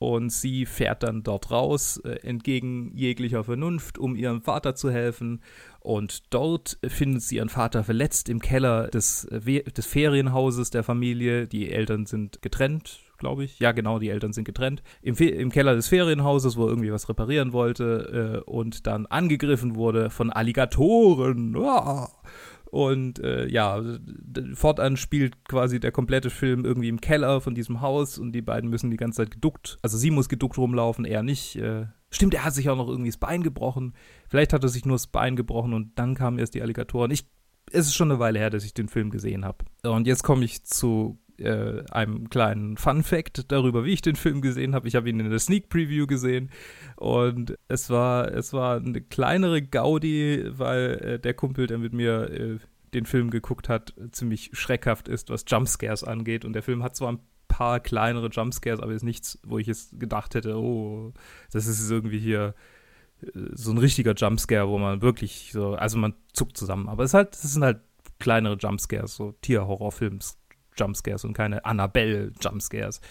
Und 0.04 0.34
sie 0.34 0.66
fährt 0.66 1.02
dann 1.04 1.24
dort 1.24 1.50
raus, 1.50 1.96
äh, 2.04 2.28
entgegen 2.28 2.92
jeglicher 2.94 3.46
Vernunft, 3.46 3.98
um 3.98 4.18
ihrem 4.18 4.42
Vater 4.42 4.76
zu 4.76 4.92
helfen. 4.92 5.40
Und 5.80 6.34
dort 6.34 6.78
findet 6.86 7.22
sie 7.22 7.38
ihren 7.38 7.48
Vater 7.48 7.86
verletzt 7.86 8.28
im 8.28 8.42
Keller 8.42 8.90
des, 8.90 9.24
äh, 9.24 9.64
des 9.64 9.86
Ferienhauses 9.86 10.72
der 10.72 10.84
Familie. 10.84 11.48
Die 11.48 11.72
Eltern 11.72 12.06
sind 12.06 12.42
getrennt, 12.42 13.00
glaube 13.18 13.46
ich. 13.46 13.60
Ja, 13.60 13.72
genau, 13.72 13.98
die 13.98 14.10
Eltern 14.10 14.34
sind 14.34 14.44
getrennt. 14.44 14.84
Im, 15.02 15.16
Fe 15.16 15.30
Im 15.30 15.52
Keller 15.52 15.74
des 15.74 15.88
Ferienhauses, 15.88 16.58
wo 16.58 16.66
er 16.66 16.72
irgendwie 16.72 16.92
was 16.92 17.08
reparieren 17.08 17.54
wollte 17.54 18.44
äh, 18.46 18.50
und 18.50 18.86
dann 18.88 19.06
angegriffen 19.06 19.78
wurde 19.78 20.10
von 20.10 20.32
Alligatoren. 20.32 21.56
Ah! 21.56 22.10
Und 22.74 23.20
äh, 23.20 23.48
ja, 23.50 23.84
fortan 24.56 24.98
spielt 24.98 25.46
quasi 25.46 25.80
der 25.80 25.92
komplette 25.92 26.32
Film 26.32 26.66
irgendwie 26.66 26.90
im 26.90 27.02
Keller 27.02 27.40
von 27.40 27.54
diesem 27.54 27.82
Haus 27.82 28.18
und 28.18 28.32
die 28.32 28.42
beiden 28.42 28.68
müssen 28.68 28.90
die 28.90 28.98
ganze 28.98 29.18
Zeit 29.18 29.30
geduckt, 29.30 29.78
also 29.84 29.96
sie 29.96 30.10
muss 30.10 30.28
geduckt 30.28 30.58
rumlaufen, 30.58 31.06
er 31.06 31.22
nicht. 31.22 31.56
Äh, 31.56 31.86
stimmt, 32.10 32.34
er 32.34 32.44
hat 32.44 32.56
sich 32.56 32.72
auch 32.72 32.76
noch 32.76 32.88
irgendwie 32.88 33.12
das 33.12 33.20
Bein 33.20 33.44
gebrochen. 33.44 33.94
Vielleicht 34.28 34.54
hat 34.54 34.64
er 34.64 34.70
sich 34.70 34.86
nur 34.86 34.96
das 34.96 35.06
Bein 35.06 35.36
gebrochen 35.36 35.76
und 35.76 35.92
dann 36.00 36.16
kamen 36.16 36.40
erst 36.40 36.56
die 36.56 36.64
Alligatoren. 36.64 37.12
Ich, 37.12 37.28
es 37.72 37.86
ist 37.86 37.94
schon 37.94 38.10
eine 38.10 38.20
Weile 38.20 38.40
her, 38.40 38.50
dass 38.50 38.66
ich 38.66 38.74
den 38.74 38.88
Film 38.90 39.12
gesehen 39.12 39.46
habe. 39.46 39.66
Und 39.84 40.08
jetzt 40.08 40.24
komme 40.24 40.44
ich 40.44 40.64
zu 40.64 41.20
äh, 41.40 41.84
einem 41.92 42.30
kleinen 42.30 42.78
Fun 42.78 43.04
Fact 43.04 43.52
darüber, 43.52 43.86
wie 43.86 43.94
ich 43.94 44.02
den 44.02 44.16
Film 44.16 44.42
gesehen 44.42 44.76
habe. 44.76 44.88
Ich 44.88 44.96
habe 44.96 45.10
ihn 45.10 45.20
in 45.20 45.30
der 45.30 45.40
Sneak 45.40 45.70
Preview 45.70 46.08
gesehen 46.08 46.50
und 46.96 47.58
es 47.68 47.90
war, 47.90 48.32
es 48.32 48.54
war 48.54 48.78
eine 48.78 49.02
kleinere 49.02 49.62
Gaudi, 49.62 50.46
weil 50.50 50.92
äh, 51.02 51.20
der 51.20 51.34
Kumpel, 51.34 51.68
der 51.68 51.78
mit 51.78 51.94
mir 51.94 52.30
äh, 52.30 52.58
den 52.94 53.06
Film 53.06 53.30
geguckt 53.30 53.70
hat, 53.70 53.94
ziemlich 54.12 54.52
schreckhaft 54.54 55.08
ist, 55.08 55.30
was 55.30 55.46
Jumpscares 55.48 56.04
angeht. 56.04 56.46
Und 56.46 56.54
der 56.54 56.64
Film 56.64 56.84
hat 56.84 56.96
zwar 56.96 57.12
ein 57.12 57.20
paar 57.48 57.80
kleinere 57.80 58.30
Jumpscares, 58.30 58.80
aber 58.80 58.94
ist 58.94 59.04
nichts, 59.04 59.40
wo 59.46 59.58
ich 59.58 59.68
jetzt 59.68 60.00
gedacht 60.00 60.36
hätte, 60.36 60.58
oh, 60.58 61.14
das 61.52 61.68
ist 61.68 61.90
irgendwie 61.90 62.20
hier 62.20 62.56
äh, 63.22 63.28
so 63.54 63.72
ein 63.72 63.78
richtiger 63.78 64.14
Jumpscare, 64.14 64.68
wo 64.68 64.78
man 64.78 65.02
wirklich 65.02 65.50
so, 65.52 65.74
also 65.74 65.98
man 65.98 66.14
zuckt 66.34 66.58
zusammen. 66.58 66.90
Aber 66.90 67.04
es 67.04 67.14
halt, 67.14 67.34
es 67.36 67.54
sind 67.54 67.64
halt 67.64 67.82
kleinere 68.20 68.56
Jumpscares, 68.56 69.16
so 69.16 69.34
Tierhorrorfilms 69.42 70.38
Jumpscares 70.78 71.26
und 71.26 71.34
keine 71.34 71.66
Annabelle 71.66 72.32
Jumpscares. 72.40 73.02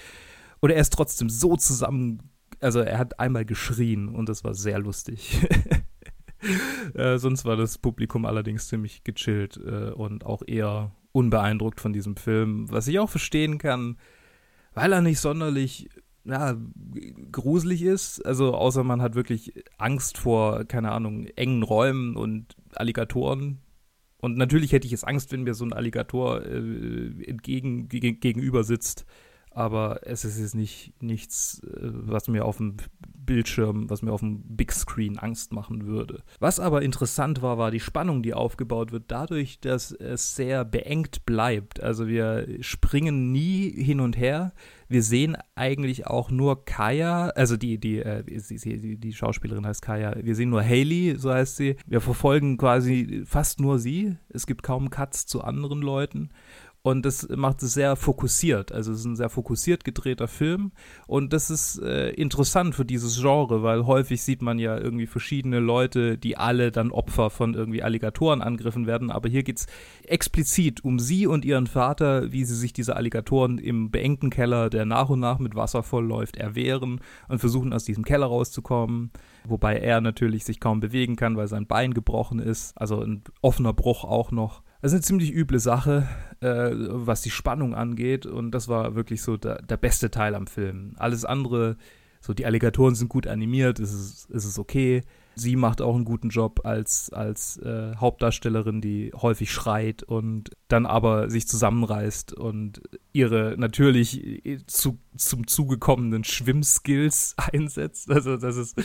Und 0.61 0.71
er 0.71 0.77
ist 0.77 0.93
trotzdem 0.93 1.29
so 1.29 1.57
zusammen, 1.57 2.31
also 2.61 2.81
er 2.81 2.99
hat 2.99 3.19
einmal 3.19 3.45
geschrien 3.45 4.09
und 4.09 4.29
das 4.29 4.45
war 4.45 4.55
sehr 4.55 4.79
lustig. 4.79 5.41
äh, 6.95 7.19
sonst 7.19 7.45
war 7.45 7.57
das 7.57 7.79
Publikum 7.79 8.25
allerdings 8.27 8.69
ziemlich 8.69 9.05
gechillt 9.05 9.57
äh, 9.57 9.91
und 9.91 10.25
auch 10.25 10.43
eher 10.47 10.93
unbeeindruckt 11.13 11.81
von 11.81 11.93
diesem 11.93 12.17
Film, 12.17 12.71
was 12.71 12.89
ich 12.89 12.99
auch 12.99 13.11
verstehen 13.11 13.59
kann, 13.59 13.99
weil 14.75 14.93
er 14.93 15.03
nicht 15.03 15.21
sonderlich 15.21 15.91
ja, 16.25 16.57
gruselig 17.31 17.83
ist. 17.83 18.25
Also 18.25 18.55
außer 18.55 18.85
man 18.85 19.03
hat 19.03 19.15
wirklich 19.15 19.53
Angst 19.79 20.19
vor, 20.19 20.65
keine 20.65 20.93
Ahnung, 20.93 21.27
engen 21.37 21.63
Räumen 21.63 22.17
und 22.17 22.57
Alligatoren, 22.75 23.59
und 24.23 24.39
natürlich 24.39 24.71
hätte 24.71 24.87
ich 24.87 24.93
jetzt 24.93 25.07
Angst, 25.07 25.33
wenn 25.33 25.43
mir 25.43 25.55
so 25.55 25.65
ein 25.65 25.73
Alligator 25.73 26.47
äh, 26.47 27.25
entgegen, 27.27 27.89
gegenüber 27.89 28.63
sitzt. 28.63 29.05
Aber 29.55 30.01
es 30.05 30.25
ist 30.25 30.39
jetzt 30.39 30.55
nicht 30.55 30.95
nichts, 31.03 31.61
äh, 31.65 31.79
was 31.81 32.29
mir 32.29 32.45
auf 32.45 32.57
dem 32.57 32.77
Bildschirm, 33.25 33.89
was 33.89 34.03
mir 34.03 34.13
auf 34.13 34.21
dem 34.21 34.43
Big 34.43 34.73
Screen 34.73 35.19
Angst 35.19 35.53
machen 35.53 35.87
würde. 35.87 36.23
Was 36.41 36.59
aber 36.59 36.83
interessant 36.83 37.43
war, 37.43 37.59
war 37.59 37.71
die 37.71 37.81
Spannung, 37.81 38.23
die 38.23 38.35
aufgebaut 38.35 38.93
wird, 38.93 39.05
dadurch, 39.09 39.61
dass 39.61 39.93
es 39.93 40.35
sehr 40.35 40.65
beengt 40.65 41.25
bleibt. 41.25 41.83
Also 41.83 42.09
wir 42.09 42.47
springen 42.61 43.31
nie 43.33 43.71
hin 43.71 44.01
und 44.01 44.17
her. 44.17 44.53
Wir 44.89 45.03
sehen 45.03 45.37
eigentlich 45.55 46.07
auch 46.07 46.31
nur 46.31 46.65
Kaya, 46.65 47.29
also 47.29 47.57
die, 47.57 47.79
die, 47.79 48.01
äh, 48.01 48.25
die, 48.25 48.97
die 48.97 49.13
Schauspielerin 49.13 49.67
heißt 49.67 49.83
Kaya. 49.83 50.17
Wir 50.21 50.35
sehen 50.35 50.51
nur 50.51 50.63
Haley, 50.63 51.15
so 51.17 51.33
heißt 51.33 51.57
sie. 51.57 51.77
Wir 51.87 52.01
verfolgen 52.01 52.59
quasi 52.59 53.23
fast 53.25 53.61
nur 53.61 53.79
sie. 53.79 54.17
Es 54.29 54.47
gibt 54.47 54.63
kaum 54.63 54.91
Cuts 54.91 55.27
zu 55.27 55.43
anderen 55.43 55.81
Leuten. 55.81 56.31
Und 56.85 57.07
das 57.07 57.29
macht 57.29 57.63
es 57.63 57.75
sehr 57.75 57.95
fokussiert. 57.95 58.73
Also 58.73 58.91
es 58.91 59.01
ist 59.01 59.05
ein 59.05 59.15
sehr 59.15 59.29
fokussiert 59.29 59.85
gedrehter 59.85 60.27
Film. 60.27 60.73
Und 61.07 61.33
das 61.33 61.49
ist 61.49 61.81
äh, 61.81 62.11
interessant 62.11 62.75
für 62.75 62.85
dieses 62.85 63.21
Genre, 63.21 63.63
weil 63.63 63.87
häufig 63.87 64.21
sieht 64.21 64.43
man 64.43 64.59
ja 64.59 64.77
irgendwie 64.77 65.07
verschiedene 65.07 65.61
Leute, 65.61 66.19
die 66.19 66.37
alle 66.37 66.73
dann 66.73 66.91
Opfer 66.91 67.31
von 67.31 67.55
irgendwie 67.55 67.85
Alligatoren 67.85 68.43
angriffen 68.43 68.89
werden. 68.89 69.13
Aber 69.13 69.29
hier 69.29 69.45
geht 69.45 69.59
es 69.59 69.67
explizit 70.09 70.85
um 70.85 70.99
sie 70.99 71.29
und 71.29 71.45
ihren 71.45 71.69
Vater, 71.69 72.33
wie 72.33 72.45
sie 72.45 72.57
sich 72.57 72.73
diese 72.73 72.97
Alligatoren 72.97 73.59
im 73.59 73.93
beengten 73.93 74.31
Keller, 74.31 74.69
der 74.69 74.85
nach 74.85 75.09
und 75.09 75.21
nach 75.21 75.39
mit 75.39 75.55
Wasser 75.55 75.85
vollläuft, 75.85 76.37
erwehren 76.37 77.01
und 77.29 77.39
versuchen 77.39 77.73
aus 77.73 77.85
diesem 77.85 78.05
Keller 78.05 78.27
rauszukommen. 78.27 79.13
Wobei 79.45 79.77
er 79.77 80.01
natürlich 80.01 80.45
sich 80.45 80.59
kaum 80.59 80.81
bewegen 80.81 81.15
kann, 81.15 81.37
weil 81.37 81.47
sein 81.47 81.69
Bein 81.69 81.95
gebrochen 81.95 82.41
ist. 82.41 82.77
Also 82.77 83.01
ein 83.01 83.23
offener 83.41 83.73
Bruch 83.73 84.03
auch 84.03 84.33
noch. 84.33 84.63
Das 84.83 84.91
ist 84.91 84.97
eine 84.97 85.03
ziemlich 85.03 85.33
üble 85.33 85.61
Sache, 85.61 86.09
äh, 86.41 86.71
was 86.73 87.23
die 87.23 87.31
Spannung 87.31 87.73
angeht. 87.73 88.27
Und 88.27 88.51
das 88.51 88.67
war 88.67 88.97
wirklich 88.97 89.23
so 89.23 89.37
der, 89.37 89.63
der 89.63 89.77
beste 89.77 90.11
Teil 90.11 90.35
am 90.35 90.49
Film. 90.49 90.95
Alles 90.97 91.25
andere, 91.25 91.77
so 92.21 92.35
die 92.35 92.45
Alligatoren 92.45 92.97
sind 92.97 93.09
gut 93.09 93.29
animiert, 93.29 93.79
ist 93.79 93.93
es, 93.93 94.25
ist 94.25 94.45
es 94.45 94.59
okay. 94.59 95.03
Sie 95.35 95.57
macht 95.57 95.81
auch 95.81 95.95
einen 95.95 96.05
guten 96.05 96.29
Job 96.29 96.61
als, 96.65 97.11
als 97.13 97.57
äh, 97.59 97.95
Hauptdarstellerin, 97.97 98.81
die 98.81 99.13
häufig 99.15 99.51
schreit 99.51 100.03
und 100.03 100.51
dann 100.69 100.87
aber 100.87 101.31
sich 101.31 101.49
zusammenreißt 101.49 102.33
und 102.35 102.83
ihre 103.13 103.55
natürlich 103.59 104.47
äh, 104.47 104.59
zu, 104.67 104.99
zum 105.17 105.47
zugekommenen 105.47 106.25
Schwimmskills 106.25 107.35
einsetzt. 107.53 108.11
Also 108.11 108.37
das 108.37 108.57
ist, 108.57 108.83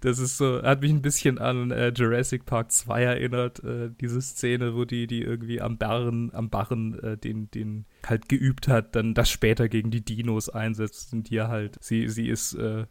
das 0.00 0.18
ist 0.18 0.38
so, 0.38 0.62
hat 0.62 0.80
mich 0.80 0.90
ein 0.90 1.02
bisschen 1.02 1.38
an 1.38 1.70
äh, 1.70 1.92
Jurassic 1.94 2.46
Park 2.46 2.72
2 2.72 3.02
erinnert, 3.02 3.62
äh, 3.64 3.90
diese 4.00 4.22
Szene, 4.22 4.74
wo 4.74 4.84
die, 4.84 5.06
die 5.06 5.22
irgendwie 5.22 5.60
am 5.60 5.78
Barren, 5.78 6.32
am 6.34 6.50
Barren 6.50 6.98
äh, 7.00 7.18
den, 7.18 7.50
den 7.50 7.86
halt 8.06 8.28
geübt 8.28 8.68
hat, 8.68 8.96
dann 8.96 9.14
das 9.14 9.30
später 9.30 9.68
gegen 9.68 9.90
die 9.90 10.04
Dinos 10.04 10.48
einsetzt 10.48 11.12
und 11.12 11.28
hier 11.28 11.48
halt, 11.48 11.76
sie, 11.80 12.08
sie 12.08 12.28
ist 12.28 12.54
äh, 12.54 12.86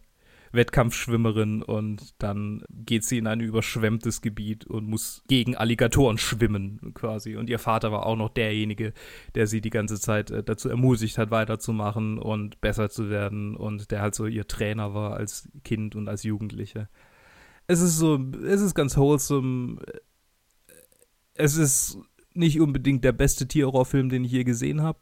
Wettkampfschwimmerin 0.52 1.62
und 1.62 2.22
dann 2.22 2.64
geht 2.70 3.04
sie 3.04 3.18
in 3.18 3.28
ein 3.28 3.40
überschwemmtes 3.40 4.22
Gebiet 4.22 4.66
und 4.66 4.88
muss 4.88 5.24
gegen 5.28 5.56
Alligatoren 5.56 6.18
schwimmen 6.18 6.94
quasi. 6.94 7.36
Und 7.36 7.50
ihr 7.50 7.60
Vater 7.60 7.92
war 7.92 8.06
auch 8.06 8.16
noch 8.16 8.30
derjenige, 8.30 8.94
der 9.36 9.48
sie 9.48 9.62
die 9.62 9.70
ganze 9.70 10.00
Zeit 10.00 10.32
äh, 10.32 10.44
dazu 10.44 10.70
ermutigt 10.70 11.18
hat, 11.18 11.32
weiterzumachen 11.32 12.18
und 12.18 12.62
besser 12.62 12.90
zu 12.90 13.10
werden 13.10 13.56
und 13.56 13.92
der 13.92 14.02
halt 14.02 14.16
so 14.16 14.26
ihr 14.26 14.48
Trainer 14.48 14.94
war 14.94 15.16
als 15.16 15.50
Kind 15.64 15.96
und 15.96 16.08
als 16.08 16.24
Jugendliche. 16.24 16.90
Es 17.68 17.82
ist 17.82 17.98
so, 17.98 18.20
es 18.44 18.62
ist 18.62 18.74
ganz 18.74 18.98
wholesome. 18.98 19.80
Es 21.36 21.56
ist 21.56 22.00
nicht 22.34 22.60
unbedingt 22.60 23.04
der 23.04 23.12
beste 23.12 23.48
Tierhorrorfilm, 23.48 24.10
den 24.10 24.24
ich 24.24 24.32
je 24.32 24.44
gesehen 24.44 24.82
habe 24.82 25.00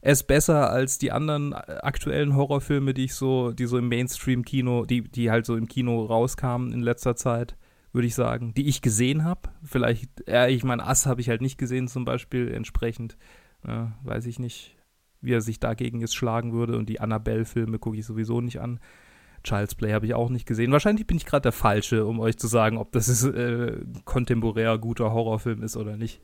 ist 0.00 0.24
besser 0.24 0.70
als 0.70 0.98
die 0.98 1.10
anderen 1.10 1.54
aktuellen 1.54 2.36
Horrorfilme, 2.36 2.94
die 2.94 3.04
ich 3.04 3.14
so, 3.14 3.52
die 3.52 3.66
so 3.66 3.78
im 3.78 3.88
Mainstream-Kino, 3.88 4.84
die, 4.84 5.02
die 5.02 5.30
halt 5.30 5.44
so 5.44 5.56
im 5.56 5.66
Kino 5.66 6.04
rauskamen 6.04 6.72
in 6.72 6.80
letzter 6.80 7.16
Zeit, 7.16 7.56
würde 7.92 8.06
ich 8.06 8.14
sagen, 8.14 8.54
die 8.54 8.68
ich 8.68 8.80
gesehen 8.80 9.24
habe. 9.24 9.50
Vielleicht, 9.62 10.08
ja, 10.28 10.46
ich 10.46 10.62
meine, 10.62 10.86
Ass 10.86 11.06
habe 11.06 11.20
ich 11.20 11.28
halt 11.28 11.40
nicht 11.40 11.58
gesehen 11.58 11.88
zum 11.88 12.04
Beispiel, 12.04 12.52
entsprechend, 12.52 13.16
äh, 13.64 13.86
weiß 14.04 14.26
ich 14.26 14.38
nicht, 14.38 14.76
wie 15.20 15.32
er 15.32 15.40
sich 15.40 15.58
dagegen 15.58 16.00
jetzt 16.00 16.14
schlagen 16.14 16.52
würde. 16.52 16.76
Und 16.76 16.88
die 16.88 17.00
Annabelle-Filme 17.00 17.80
gucke 17.80 17.96
ich 17.96 18.06
sowieso 18.06 18.40
nicht 18.40 18.60
an. 18.60 18.78
Child's 19.42 19.74
Play 19.74 19.92
habe 19.92 20.06
ich 20.06 20.14
auch 20.14 20.30
nicht 20.30 20.46
gesehen. 20.46 20.70
Wahrscheinlich 20.70 21.06
bin 21.06 21.16
ich 21.16 21.26
gerade 21.26 21.42
der 21.42 21.52
Falsche, 21.52 22.04
um 22.04 22.20
euch 22.20 22.38
zu 22.38 22.46
sagen, 22.46 22.76
ob 22.76 22.92
das 22.92 23.08
ist, 23.08 23.24
äh, 23.24 23.78
kontemporär 24.04 24.78
guter 24.78 25.12
Horrorfilm 25.12 25.62
ist 25.62 25.76
oder 25.76 25.96
nicht 25.96 26.20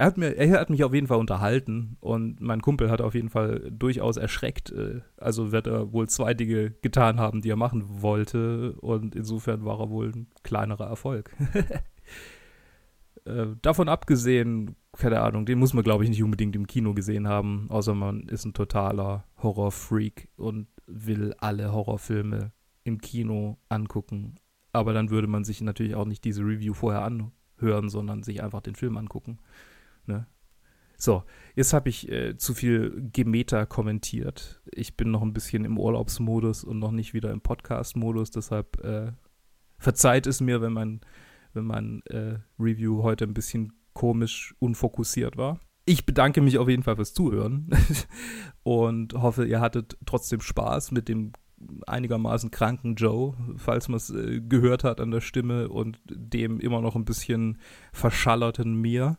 er 0.00 0.06
hat, 0.06 0.16
mir, 0.16 0.34
er 0.34 0.58
hat 0.58 0.70
mich 0.70 0.82
auf 0.82 0.94
jeden 0.94 1.08
Fall 1.08 1.18
unterhalten 1.18 1.98
und 2.00 2.40
mein 2.40 2.62
Kumpel 2.62 2.90
hat 2.90 3.02
auf 3.02 3.14
jeden 3.14 3.28
Fall 3.28 3.70
durchaus 3.70 4.16
erschreckt. 4.16 4.72
Äh, 4.72 5.02
also 5.18 5.52
wird 5.52 5.66
er 5.66 5.92
wohl 5.92 6.08
zwei 6.08 6.32
Dinge 6.32 6.70
getan 6.80 7.20
haben, 7.20 7.42
die 7.42 7.50
er 7.50 7.56
machen 7.56 7.84
wollte 8.00 8.72
und 8.80 9.14
insofern 9.14 9.66
war 9.66 9.78
er 9.78 9.90
wohl 9.90 10.08
ein 10.08 10.28
kleinerer 10.42 10.86
Erfolg. 10.86 11.36
äh, 13.26 13.48
davon 13.60 13.90
abgesehen, 13.90 14.74
keine 14.96 15.20
Ahnung, 15.20 15.44
den 15.44 15.58
muss 15.58 15.74
man 15.74 15.84
glaube 15.84 16.04
ich 16.04 16.08
nicht 16.08 16.22
unbedingt 16.22 16.56
im 16.56 16.66
Kino 16.66 16.94
gesehen 16.94 17.28
haben, 17.28 17.66
außer 17.68 17.94
man 17.94 18.22
ist 18.22 18.46
ein 18.46 18.54
totaler 18.54 19.24
Horrorfreak 19.42 20.30
und 20.38 20.68
will 20.86 21.34
alle 21.40 21.74
Horrorfilme 21.74 22.52
im 22.84 23.02
Kino 23.02 23.58
angucken. 23.68 24.36
Aber 24.72 24.94
dann 24.94 25.10
würde 25.10 25.26
man 25.26 25.44
sich 25.44 25.60
natürlich 25.60 25.94
auch 25.94 26.06
nicht 26.06 26.24
diese 26.24 26.40
Review 26.40 26.72
vorher 26.72 27.02
anhören, 27.02 27.90
sondern 27.90 28.22
sich 28.22 28.42
einfach 28.42 28.62
den 28.62 28.76
Film 28.76 28.96
angucken. 28.96 29.40
Ne? 30.06 30.26
So, 30.96 31.24
jetzt 31.54 31.72
habe 31.72 31.88
ich 31.88 32.10
äh, 32.10 32.36
zu 32.36 32.52
viel 32.52 33.08
Gemeter 33.12 33.64
kommentiert. 33.66 34.60
Ich 34.70 34.96
bin 34.96 35.10
noch 35.10 35.22
ein 35.22 35.32
bisschen 35.32 35.64
im 35.64 35.78
Urlaubsmodus 35.78 36.62
und 36.62 36.78
noch 36.78 36.90
nicht 36.90 37.14
wieder 37.14 37.30
im 37.30 37.40
Podcast-Modus, 37.40 38.30
deshalb 38.30 38.84
äh, 38.84 39.12
verzeiht 39.78 40.26
es 40.26 40.40
mir, 40.40 40.60
wenn 40.60 40.74
mein, 40.74 41.00
wenn 41.54 41.64
mein 41.64 42.02
äh, 42.06 42.38
Review 42.58 43.02
heute 43.02 43.24
ein 43.24 43.34
bisschen 43.34 43.72
komisch 43.94 44.54
unfokussiert 44.58 45.36
war. 45.36 45.58
Ich 45.86 46.06
bedanke 46.06 46.42
mich 46.42 46.58
auf 46.58 46.68
jeden 46.68 46.82
Fall 46.82 46.96
fürs 46.96 47.14
Zuhören 47.14 47.70
und 48.62 49.14
hoffe, 49.14 49.46
ihr 49.46 49.60
hattet 49.60 49.96
trotzdem 50.04 50.40
Spaß 50.40 50.92
mit 50.92 51.08
dem 51.08 51.32
einigermaßen 51.86 52.50
kranken 52.50 52.94
Joe, 52.94 53.34
falls 53.56 53.88
man 53.88 53.96
es 53.96 54.10
äh, 54.10 54.40
gehört 54.40 54.84
hat 54.84 55.00
an 55.00 55.10
der 55.10 55.20
Stimme 55.20 55.68
und 55.68 55.98
dem 56.08 56.60
immer 56.60 56.80
noch 56.80 56.96
ein 56.96 57.04
bisschen 57.04 57.58
verschallerten 57.92 58.74
mir. 58.74 59.18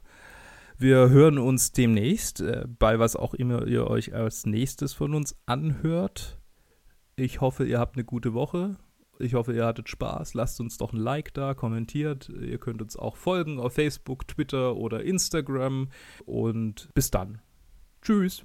Wir 0.82 1.10
hören 1.12 1.38
uns 1.38 1.74
demnächst 1.74 2.42
äh, 2.42 2.66
bei 2.80 2.98
was 2.98 3.16
auch 3.16 3.36
immer 3.36 3.68
ihr 3.68 3.86
euch 3.86 4.16
als 4.16 4.48
nächstes 4.48 4.94
von 4.94 5.14
uns 5.14 5.38
anhört. 5.46 6.40
Ich 7.16 7.40
hoffe, 7.40 7.66
ihr 7.66 7.78
habt 7.78 7.98
eine 7.98 8.04
gute 8.04 8.34
Woche. 8.34 8.78
Ich 9.20 9.36
hoffe, 9.36 9.54
ihr 9.54 9.64
hattet 9.64 9.90
Spaß. 9.90 10.34
Lasst 10.34 10.60
uns 10.60 10.80
doch 10.80 10.92
ein 10.92 10.98
Like 10.98 11.36
da, 11.36 11.54
kommentiert. 11.54 12.30
Ihr 12.30 12.58
könnt 12.58 12.82
uns 12.82 12.96
auch 12.96 13.16
folgen 13.16 13.60
auf 13.60 13.74
Facebook, 13.74 14.28
Twitter 14.28 14.76
oder 14.76 15.04
Instagram. 15.04 15.90
Und 16.26 16.90
bis 16.96 17.12
dann. 17.12 17.42
Tschüss. 18.02 18.44